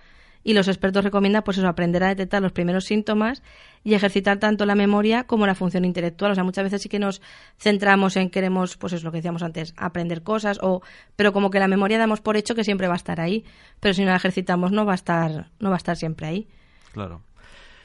Y 0.42 0.54
los 0.54 0.68
expertos 0.68 1.04
recomiendan, 1.04 1.42
pues 1.42 1.58
eso, 1.58 1.68
aprender 1.68 2.02
a 2.02 2.08
detectar 2.08 2.40
los 2.40 2.52
primeros 2.52 2.84
síntomas 2.84 3.42
y 3.84 3.94
ejercitar 3.94 4.38
tanto 4.38 4.64
la 4.66 4.74
memoria 4.74 5.24
como 5.24 5.46
la 5.46 5.54
función 5.54 5.84
intelectual. 5.84 6.32
O 6.32 6.34
sea, 6.34 6.44
muchas 6.44 6.64
veces 6.64 6.82
sí 6.82 6.88
que 6.88 6.98
nos 6.98 7.20
centramos 7.58 8.16
en 8.16 8.30
queremos, 8.30 8.76
pues 8.76 8.94
es 8.94 9.04
lo 9.04 9.10
que 9.10 9.18
decíamos 9.18 9.42
antes, 9.42 9.74
aprender 9.76 10.22
cosas, 10.22 10.58
o, 10.62 10.82
pero 11.16 11.32
como 11.32 11.50
que 11.50 11.58
la 11.58 11.68
memoria 11.68 11.98
damos 11.98 12.20
por 12.20 12.36
hecho 12.36 12.54
que 12.54 12.64
siempre 12.64 12.88
va 12.88 12.94
a 12.94 12.96
estar 12.96 13.20
ahí. 13.20 13.44
Pero 13.80 13.94
si 13.94 14.02
no 14.02 14.10
la 14.10 14.16
ejercitamos 14.16 14.72
no 14.72 14.86
va 14.86 14.92
a 14.92 14.96
estar, 14.96 15.50
no 15.58 15.68
va 15.68 15.76
a 15.76 15.78
estar 15.78 15.96
siempre 15.96 16.26
ahí. 16.26 16.48
Claro. 16.92 17.22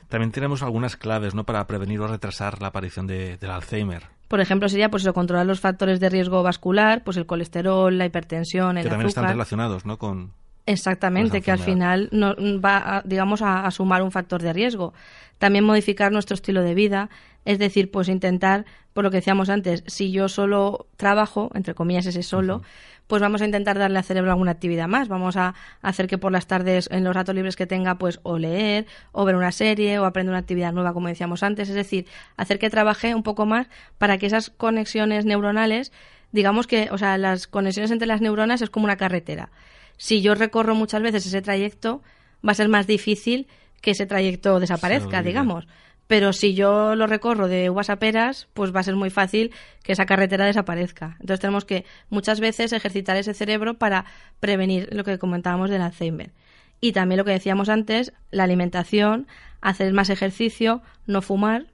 También 0.10 0.32
tenemos 0.32 0.62
algunas 0.62 0.96
claves 0.98 1.34
¿no? 1.34 1.46
para 1.46 1.66
prevenir 1.68 2.00
o 2.00 2.08
retrasar 2.08 2.62
la 2.62 2.68
aparición 2.68 3.08
de, 3.08 3.38
del 3.38 3.50
Alzheimer, 3.50 4.04
Por 4.28 4.40
ejemplo, 4.40 4.70
sería 4.70 4.90
pues 4.90 5.04
eso, 5.04 5.14
controlar 5.14 5.46
los 5.46 5.60
factores 5.60 6.00
de 6.00 6.10
riesgo 6.10 6.44
vascular, 6.44 7.04
pues 7.04 7.18
el 7.18 7.26
colesterol, 7.26 7.98
la 7.98 8.06
hipertensión, 8.06 8.78
el 8.78 8.84
que 8.84 8.90
también 8.90 9.08
están 9.08 9.28
relacionados 9.28 9.86
¿no? 9.86 9.98
con... 9.98 10.32
Exactamente, 10.66 11.38
Esa 11.38 11.46
que 11.46 11.52
al 11.52 11.60
final 11.60 12.10
no, 12.12 12.36
va, 12.60 12.98
a, 12.98 13.02
digamos, 13.06 13.42
a, 13.42 13.66
a 13.66 13.72
sumar 13.72 14.02
un 14.02 14.12
factor 14.12 14.42
de 14.42 14.52
riesgo. 14.52 14.94
También 15.38 15.64
modificar 15.64 16.12
nuestro 16.12 16.34
estilo 16.34 16.62
de 16.64 16.74
vida, 16.74 17.10
es 17.44 17.60
decir, 17.60 17.92
pues 17.92 18.10
intentar, 18.10 18.66
por 18.94 19.04
lo 19.04 19.12
que 19.12 19.18
decíamos 19.18 19.50
antes, 19.50 19.84
si 19.86 20.12
yo 20.12 20.28
solo 20.28 20.88
trabajo, 20.98 21.52
entre 21.54 21.76
comillas 21.76 22.08
ese 22.08 22.24
solo, 22.24 22.64
pues 23.06 23.22
vamos 23.22 23.42
a 23.44 23.46
intentar 23.46 23.78
darle 23.78 24.00
al 24.00 24.04
cerebro 24.04 24.32
alguna 24.32 24.52
actividad 24.52 24.88
más. 24.88 25.08
Vamos 25.08 25.38
a 25.38 25.54
hacer 25.84 26.08
que 26.08 26.18
por 26.18 26.32
las 26.32 26.48
tardes, 26.48 26.90
en 26.92 27.04
los 27.04 27.16
ratos 27.16 27.36
libres 27.36 27.56
que 27.56 27.68
tenga, 27.68 28.00
pues 28.00 28.20
o 28.24 28.40
leer, 28.40 28.88
o 29.12 29.26
ver 29.26 29.36
una 29.36 29.52
serie, 29.52 30.00
o 30.00 30.06
aprender 30.06 30.32
una 30.32 30.40
actividad 30.40 30.74
nueva, 30.74 30.94
como 30.94 31.08
decíamos 31.08 31.44
antes. 31.44 31.70
Es 31.70 31.76
decir, 31.76 32.08
hacer 32.38 32.58
que 32.58 32.72
trabaje 32.72 33.14
un 33.14 33.22
poco 33.22 33.46
más 33.46 33.68
para 34.00 34.18
que 34.18 34.26
esas 34.26 34.50
conexiones 34.50 35.26
neuronales, 35.26 35.92
digamos 36.32 36.66
que, 36.66 36.90
o 36.92 36.98
sea, 36.98 37.20
las 37.20 37.46
conexiones 37.46 37.92
entre 37.92 38.08
las 38.08 38.22
neuronas 38.22 38.64
es 38.64 38.72
como 38.72 38.86
una 38.86 38.98
carretera 38.98 39.52
si 39.98 40.22
yo 40.22 40.36
recorro 40.36 40.76
muchas 40.76 41.02
veces 41.02 41.26
ese 41.26 41.42
trayecto, 41.42 42.02
va 42.46 42.52
a 42.52 42.56
ser 42.56 42.70
más 42.70 42.88
difícil 42.88 43.48
que 43.82 43.92
ese 43.92 44.06
trayecto 44.06 44.60
desaparezca, 44.60 45.22
digamos. 45.22 45.68
Pero 46.08 46.34
si 46.34 46.54
yo 46.54 46.96
lo 46.96 47.08
recorro 47.08 47.48
de 47.48 47.70
uvas 47.70 47.90
a 47.90 47.98
peras, 47.98 48.48
pues 48.54 48.76
va 48.76 48.80
a 48.80 48.84
ser 48.84 48.96
muy 48.96 49.10
fácil 49.10 49.52
que 49.84 49.94
esa 49.94 50.06
carretera 50.06 50.46
desaparezca. 50.46 51.18
Entonces 51.20 51.40
tenemos 51.40 51.66
que 51.66 51.86
muchas 52.10 52.40
veces 52.40 52.74
ejercitar 52.74 53.18
ese 53.18 53.34
cerebro 53.34 53.76
para 53.76 54.06
prevenir 54.40 54.90
lo 54.92 55.04
que 55.04 55.18
comentábamos 55.18 55.70
del 55.70 55.82
Alzheimer. 55.82 56.32
Y 56.80 56.92
también 56.92 57.18
lo 57.18 57.26
que 57.26 57.32
decíamos 57.32 57.70
antes, 57.70 58.14
la 58.30 58.44
alimentación, 58.44 59.28
hacer 59.62 59.92
más 59.94 60.12
ejercicio, 60.12 60.84
no 61.08 61.22
fumar, 61.24 61.66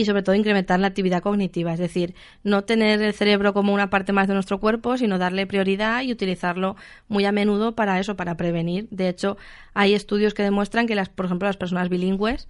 y 0.00 0.04
sobre 0.06 0.22
todo 0.22 0.34
incrementar 0.34 0.80
la 0.80 0.86
actividad 0.86 1.22
cognitiva, 1.22 1.74
es 1.74 1.78
decir, 1.78 2.14
no 2.42 2.64
tener 2.64 3.02
el 3.02 3.12
cerebro 3.12 3.52
como 3.52 3.74
una 3.74 3.90
parte 3.90 4.12
más 4.12 4.28
de 4.28 4.34
nuestro 4.34 4.58
cuerpo, 4.58 4.96
sino 4.96 5.18
darle 5.18 5.46
prioridad 5.46 6.02
y 6.02 6.10
utilizarlo 6.10 6.76
muy 7.08 7.26
a 7.26 7.32
menudo 7.32 7.74
para 7.74 8.00
eso, 8.00 8.16
para 8.16 8.36
prevenir. 8.36 8.88
De 8.90 9.08
hecho, 9.10 9.36
hay 9.74 9.92
estudios 9.94 10.32
que 10.32 10.42
demuestran 10.42 10.86
que, 10.86 10.94
las, 10.94 11.10
por 11.10 11.26
ejemplo, 11.26 11.46
las 11.46 11.58
personas 11.58 11.90
bilingües 11.90 12.48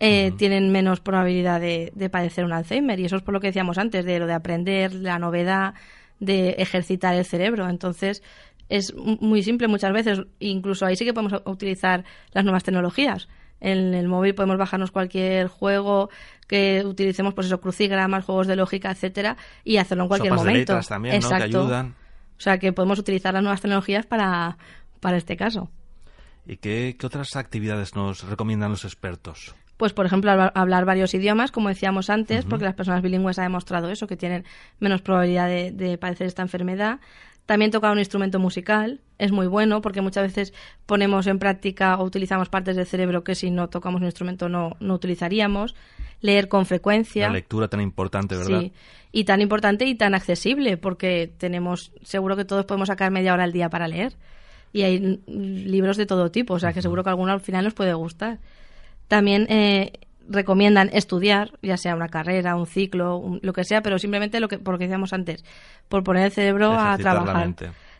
eh, 0.00 0.32
tienen 0.36 0.72
menos 0.72 0.98
probabilidad 0.98 1.60
de, 1.60 1.92
de 1.94 2.10
padecer 2.10 2.44
un 2.44 2.52
Alzheimer 2.52 2.98
y 2.98 3.04
eso 3.04 3.16
es 3.16 3.22
por 3.22 3.32
lo 3.32 3.40
que 3.40 3.46
decíamos 3.46 3.78
antes, 3.78 4.04
de 4.04 4.18
lo 4.18 4.26
de 4.26 4.32
aprender, 4.32 4.92
la 4.92 5.20
novedad, 5.20 5.74
de 6.18 6.50
ejercitar 6.58 7.14
el 7.14 7.24
cerebro. 7.24 7.68
Entonces, 7.68 8.24
es 8.68 8.92
muy 8.96 9.44
simple 9.44 9.68
muchas 9.68 9.92
veces, 9.92 10.22
incluso 10.40 10.84
ahí 10.84 10.96
sí 10.96 11.04
que 11.04 11.14
podemos 11.14 11.42
utilizar 11.44 12.04
las 12.32 12.42
nuevas 12.42 12.64
tecnologías. 12.64 13.28
En 13.62 13.94
el 13.94 14.08
móvil 14.08 14.34
podemos 14.34 14.58
bajarnos 14.58 14.90
cualquier 14.90 15.46
juego 15.46 16.10
que 16.48 16.82
utilicemos, 16.84 17.32
pues 17.32 17.46
eso, 17.46 17.60
crucigramas, 17.60 18.24
juegos 18.24 18.46
de 18.48 18.56
lógica, 18.56 18.90
etcétera, 18.90 19.36
y 19.64 19.76
hacerlo 19.78 20.04
en 20.04 20.08
cualquier 20.08 20.32
Sopas 20.32 20.44
momento. 20.44 20.72
letras 20.72 20.88
también, 20.88 21.14
¿no? 21.14 21.28
Que 21.28 21.34
Exacto. 21.36 21.60
ayudan. 21.60 21.94
O 22.36 22.40
sea, 22.40 22.58
que 22.58 22.72
podemos 22.72 22.98
utilizar 22.98 23.32
las 23.32 23.42
nuevas 23.42 23.60
tecnologías 23.60 24.04
para, 24.04 24.58
para 25.00 25.16
este 25.16 25.36
caso. 25.36 25.70
¿Y 26.44 26.56
qué, 26.56 26.96
qué 26.98 27.06
otras 27.06 27.36
actividades 27.36 27.94
nos 27.94 28.24
recomiendan 28.24 28.70
los 28.70 28.84
expertos? 28.84 29.54
Pues, 29.76 29.92
por 29.92 30.06
ejemplo, 30.06 30.30
hablar, 30.30 30.84
varios 30.84 31.14
idiomas, 31.14 31.50
como 31.50 31.68
decíamos 31.68 32.10
antes, 32.10 32.44
porque 32.44 32.64
las 32.64 32.74
personas 32.74 33.02
bilingües 33.02 33.38
han 33.38 33.46
demostrado 33.46 33.90
eso, 33.90 34.06
que 34.06 34.16
tienen 34.16 34.44
menos 34.80 35.02
probabilidad 35.02 35.48
de, 35.48 35.72
de 35.72 35.98
padecer 35.98 36.26
esta 36.26 36.42
enfermedad. 36.42 37.00
También 37.46 37.70
tocar 37.70 37.92
un 37.92 37.98
instrumento 37.98 38.38
musical 38.38 39.00
es 39.18 39.32
muy 39.32 39.46
bueno 39.46 39.82
porque 39.82 40.00
muchas 40.00 40.24
veces 40.24 40.54
ponemos 40.86 41.26
en 41.26 41.38
práctica 41.38 41.96
o 41.96 42.04
utilizamos 42.04 42.48
partes 42.48 42.76
del 42.76 42.86
cerebro 42.86 43.24
que 43.24 43.34
si 43.34 43.50
no 43.50 43.68
tocamos 43.68 44.00
un 44.00 44.06
instrumento 44.06 44.48
no, 44.48 44.76
no 44.80 44.94
utilizaríamos. 44.94 45.74
Leer 46.20 46.46
con 46.48 46.66
frecuencia. 46.66 47.26
La 47.26 47.32
lectura 47.32 47.66
tan 47.66 47.80
importante, 47.80 48.36
¿verdad? 48.36 48.60
Sí, 48.60 48.72
y 49.10 49.24
tan 49.24 49.40
importante 49.40 49.86
y 49.86 49.96
tan 49.96 50.14
accesible, 50.14 50.76
porque 50.76 51.32
tenemos, 51.36 51.90
seguro 52.04 52.36
que 52.36 52.44
todos 52.44 52.64
podemos 52.64 52.86
sacar 52.86 53.10
media 53.10 53.34
hora 53.34 53.42
al 53.42 53.52
día 53.52 53.68
para 53.68 53.88
leer. 53.88 54.14
y 54.72 54.82
hay 54.82 55.20
libros 55.26 55.96
de 55.96 56.06
todo 56.06 56.30
tipo, 56.30 56.54
o 56.54 56.58
sea 56.60 56.72
que 56.72 56.80
seguro 56.80 57.02
que 57.02 57.10
alguno 57.10 57.32
al 57.32 57.40
final 57.40 57.64
nos 57.64 57.74
puede 57.74 57.92
gustar. 57.92 58.38
También 59.08 59.46
eh, 59.50 59.92
recomiendan 60.28 60.90
estudiar, 60.92 61.52
ya 61.62 61.76
sea 61.76 61.94
una 61.94 62.08
carrera, 62.08 62.56
un 62.56 62.66
ciclo, 62.66 63.38
lo 63.42 63.52
que 63.52 63.64
sea, 63.64 63.82
pero 63.82 63.98
simplemente 63.98 64.40
lo 64.40 64.48
que, 64.48 64.58
por 64.58 64.74
lo 64.74 64.78
que 64.78 64.84
decíamos 64.84 65.12
antes, 65.12 65.44
por 65.88 66.04
poner 66.04 66.26
el 66.26 66.32
cerebro 66.32 66.72
a 66.72 66.96
trabajar. 66.98 67.54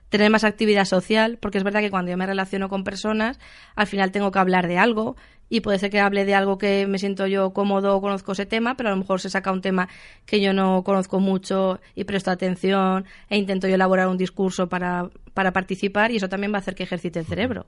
Tener 0.08 0.30
más 0.30 0.44
actividad 0.44 0.84
social, 0.84 1.38
porque 1.40 1.56
es 1.56 1.64
verdad 1.64 1.80
que 1.80 1.90
cuando 1.90 2.10
yo 2.10 2.18
me 2.18 2.26
relaciono 2.26 2.68
con 2.68 2.84
personas, 2.84 3.40
al 3.74 3.86
final 3.86 4.12
tengo 4.12 4.30
que 4.30 4.38
hablar 4.38 4.68
de 4.68 4.76
algo 4.76 5.16
y 5.48 5.60
puede 5.60 5.78
ser 5.78 5.90
que 5.90 6.00
hable 6.00 6.24
de 6.26 6.34
algo 6.34 6.58
que 6.58 6.86
me 6.86 6.98
siento 6.98 7.26
yo 7.26 7.52
cómodo 7.52 7.96
o 7.96 8.00
conozco 8.00 8.32
ese 8.32 8.44
tema, 8.44 8.74
pero 8.74 8.88
a 8.88 8.92
lo 8.92 8.98
mejor 8.98 9.20
se 9.20 9.30
saca 9.30 9.52
un 9.52 9.62
tema 9.62 9.88
que 10.26 10.40
yo 10.40 10.52
no 10.52 10.82
conozco 10.82 11.20
mucho 11.20 11.80
y 11.94 12.04
presto 12.04 12.30
atención 12.30 13.04
e 13.30 13.36
intento 13.36 13.68
yo 13.68 13.74
elaborar 13.74 14.08
un 14.08 14.16
discurso 14.16 14.68
para, 14.68 15.08
para 15.34 15.52
participar 15.52 16.10
y 16.10 16.16
eso 16.16 16.28
también 16.28 16.52
va 16.52 16.56
a 16.56 16.60
hacer 16.60 16.74
que 16.74 16.82
ejercite 16.82 17.18
el 17.18 17.26
cerebro. 17.26 17.66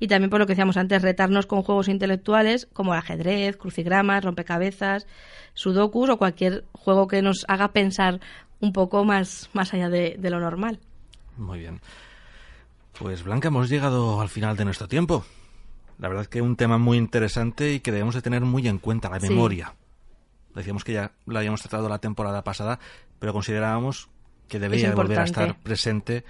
Y 0.00 0.08
también 0.08 0.30
por 0.30 0.40
lo 0.40 0.46
que 0.46 0.52
decíamos 0.52 0.76
antes, 0.76 1.02
retarnos 1.02 1.46
con 1.46 1.62
juegos 1.62 1.88
intelectuales 1.88 2.68
como 2.72 2.92
el 2.92 2.98
ajedrez, 2.98 3.56
crucigramas, 3.56 4.24
rompecabezas, 4.24 5.06
sudokus 5.54 6.10
o 6.10 6.18
cualquier 6.18 6.64
juego 6.72 7.08
que 7.08 7.22
nos 7.22 7.44
haga 7.48 7.72
pensar 7.72 8.20
un 8.60 8.72
poco 8.72 9.04
más, 9.04 9.50
más 9.52 9.74
allá 9.74 9.88
de, 9.88 10.16
de 10.18 10.30
lo 10.30 10.40
normal. 10.40 10.78
Muy 11.36 11.58
bien. 11.60 11.80
Pues 12.98 13.22
Blanca, 13.22 13.48
hemos 13.48 13.68
llegado 13.68 14.20
al 14.20 14.28
final 14.28 14.56
de 14.56 14.64
nuestro 14.64 14.88
tiempo. 14.88 15.24
La 15.98 16.08
verdad 16.08 16.22
es 16.22 16.28
que 16.28 16.38
es 16.38 16.44
un 16.44 16.56
tema 16.56 16.78
muy 16.78 16.96
interesante 16.96 17.72
y 17.72 17.80
que 17.80 17.92
debemos 17.92 18.14
de 18.14 18.22
tener 18.22 18.42
muy 18.42 18.66
en 18.68 18.78
cuenta, 18.78 19.08
la 19.08 19.18
memoria. 19.18 19.74
Decíamos 20.54 20.84
que 20.84 20.94
ya 20.94 21.12
lo 21.26 21.38
habíamos 21.38 21.60
tratado 21.60 21.88
la 21.88 21.98
temporada 21.98 22.42
pasada, 22.42 22.78
pero 23.18 23.32
considerábamos 23.32 24.08
que 24.48 24.58
debería 24.58 24.94
volver 24.94 25.20
a 25.20 25.24
estar 25.24 25.58
presente 25.60 26.24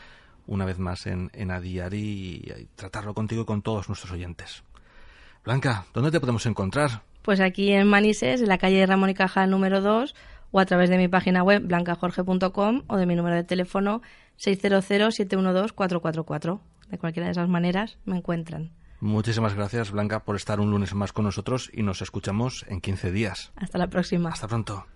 una 0.48 0.64
vez 0.64 0.80
más 0.80 1.06
en, 1.06 1.30
en 1.34 1.52
Adiari 1.52 1.98
y, 1.98 2.50
y 2.50 2.68
tratarlo 2.74 3.14
contigo 3.14 3.42
y 3.42 3.44
con 3.44 3.62
todos 3.62 3.88
nuestros 3.88 4.10
oyentes. 4.10 4.64
Blanca, 5.44 5.86
¿dónde 5.94 6.10
te 6.10 6.18
podemos 6.18 6.44
encontrar? 6.46 7.02
Pues 7.22 7.38
aquí 7.40 7.72
en 7.72 7.86
Manises, 7.86 8.40
en 8.40 8.48
la 8.48 8.58
calle 8.58 8.84
Ramón 8.86 9.10
y 9.10 9.14
Cajal 9.14 9.50
número 9.50 9.80
2, 9.80 10.14
o 10.50 10.60
a 10.60 10.66
través 10.66 10.90
de 10.90 10.98
mi 10.98 11.08
página 11.08 11.42
web 11.42 11.66
blancajorge.com 11.66 12.82
o 12.86 12.96
de 12.96 13.06
mi 13.06 13.14
número 13.14 13.36
de 13.36 13.44
teléfono 13.44 14.02
600-712-444. 14.38 16.60
De 16.90 16.98
cualquiera 16.98 17.26
de 17.26 17.32
esas 17.32 17.48
maneras 17.48 17.98
me 18.04 18.16
encuentran. 18.16 18.72
Muchísimas 19.00 19.54
gracias, 19.54 19.92
Blanca, 19.92 20.24
por 20.24 20.36
estar 20.36 20.58
un 20.58 20.70
lunes 20.70 20.94
más 20.94 21.12
con 21.12 21.24
nosotros 21.24 21.70
y 21.72 21.82
nos 21.82 22.02
escuchamos 22.02 22.64
en 22.68 22.80
15 22.80 23.12
días. 23.12 23.52
Hasta 23.56 23.78
la 23.78 23.88
próxima. 23.88 24.30
Hasta 24.30 24.48
pronto. 24.48 24.86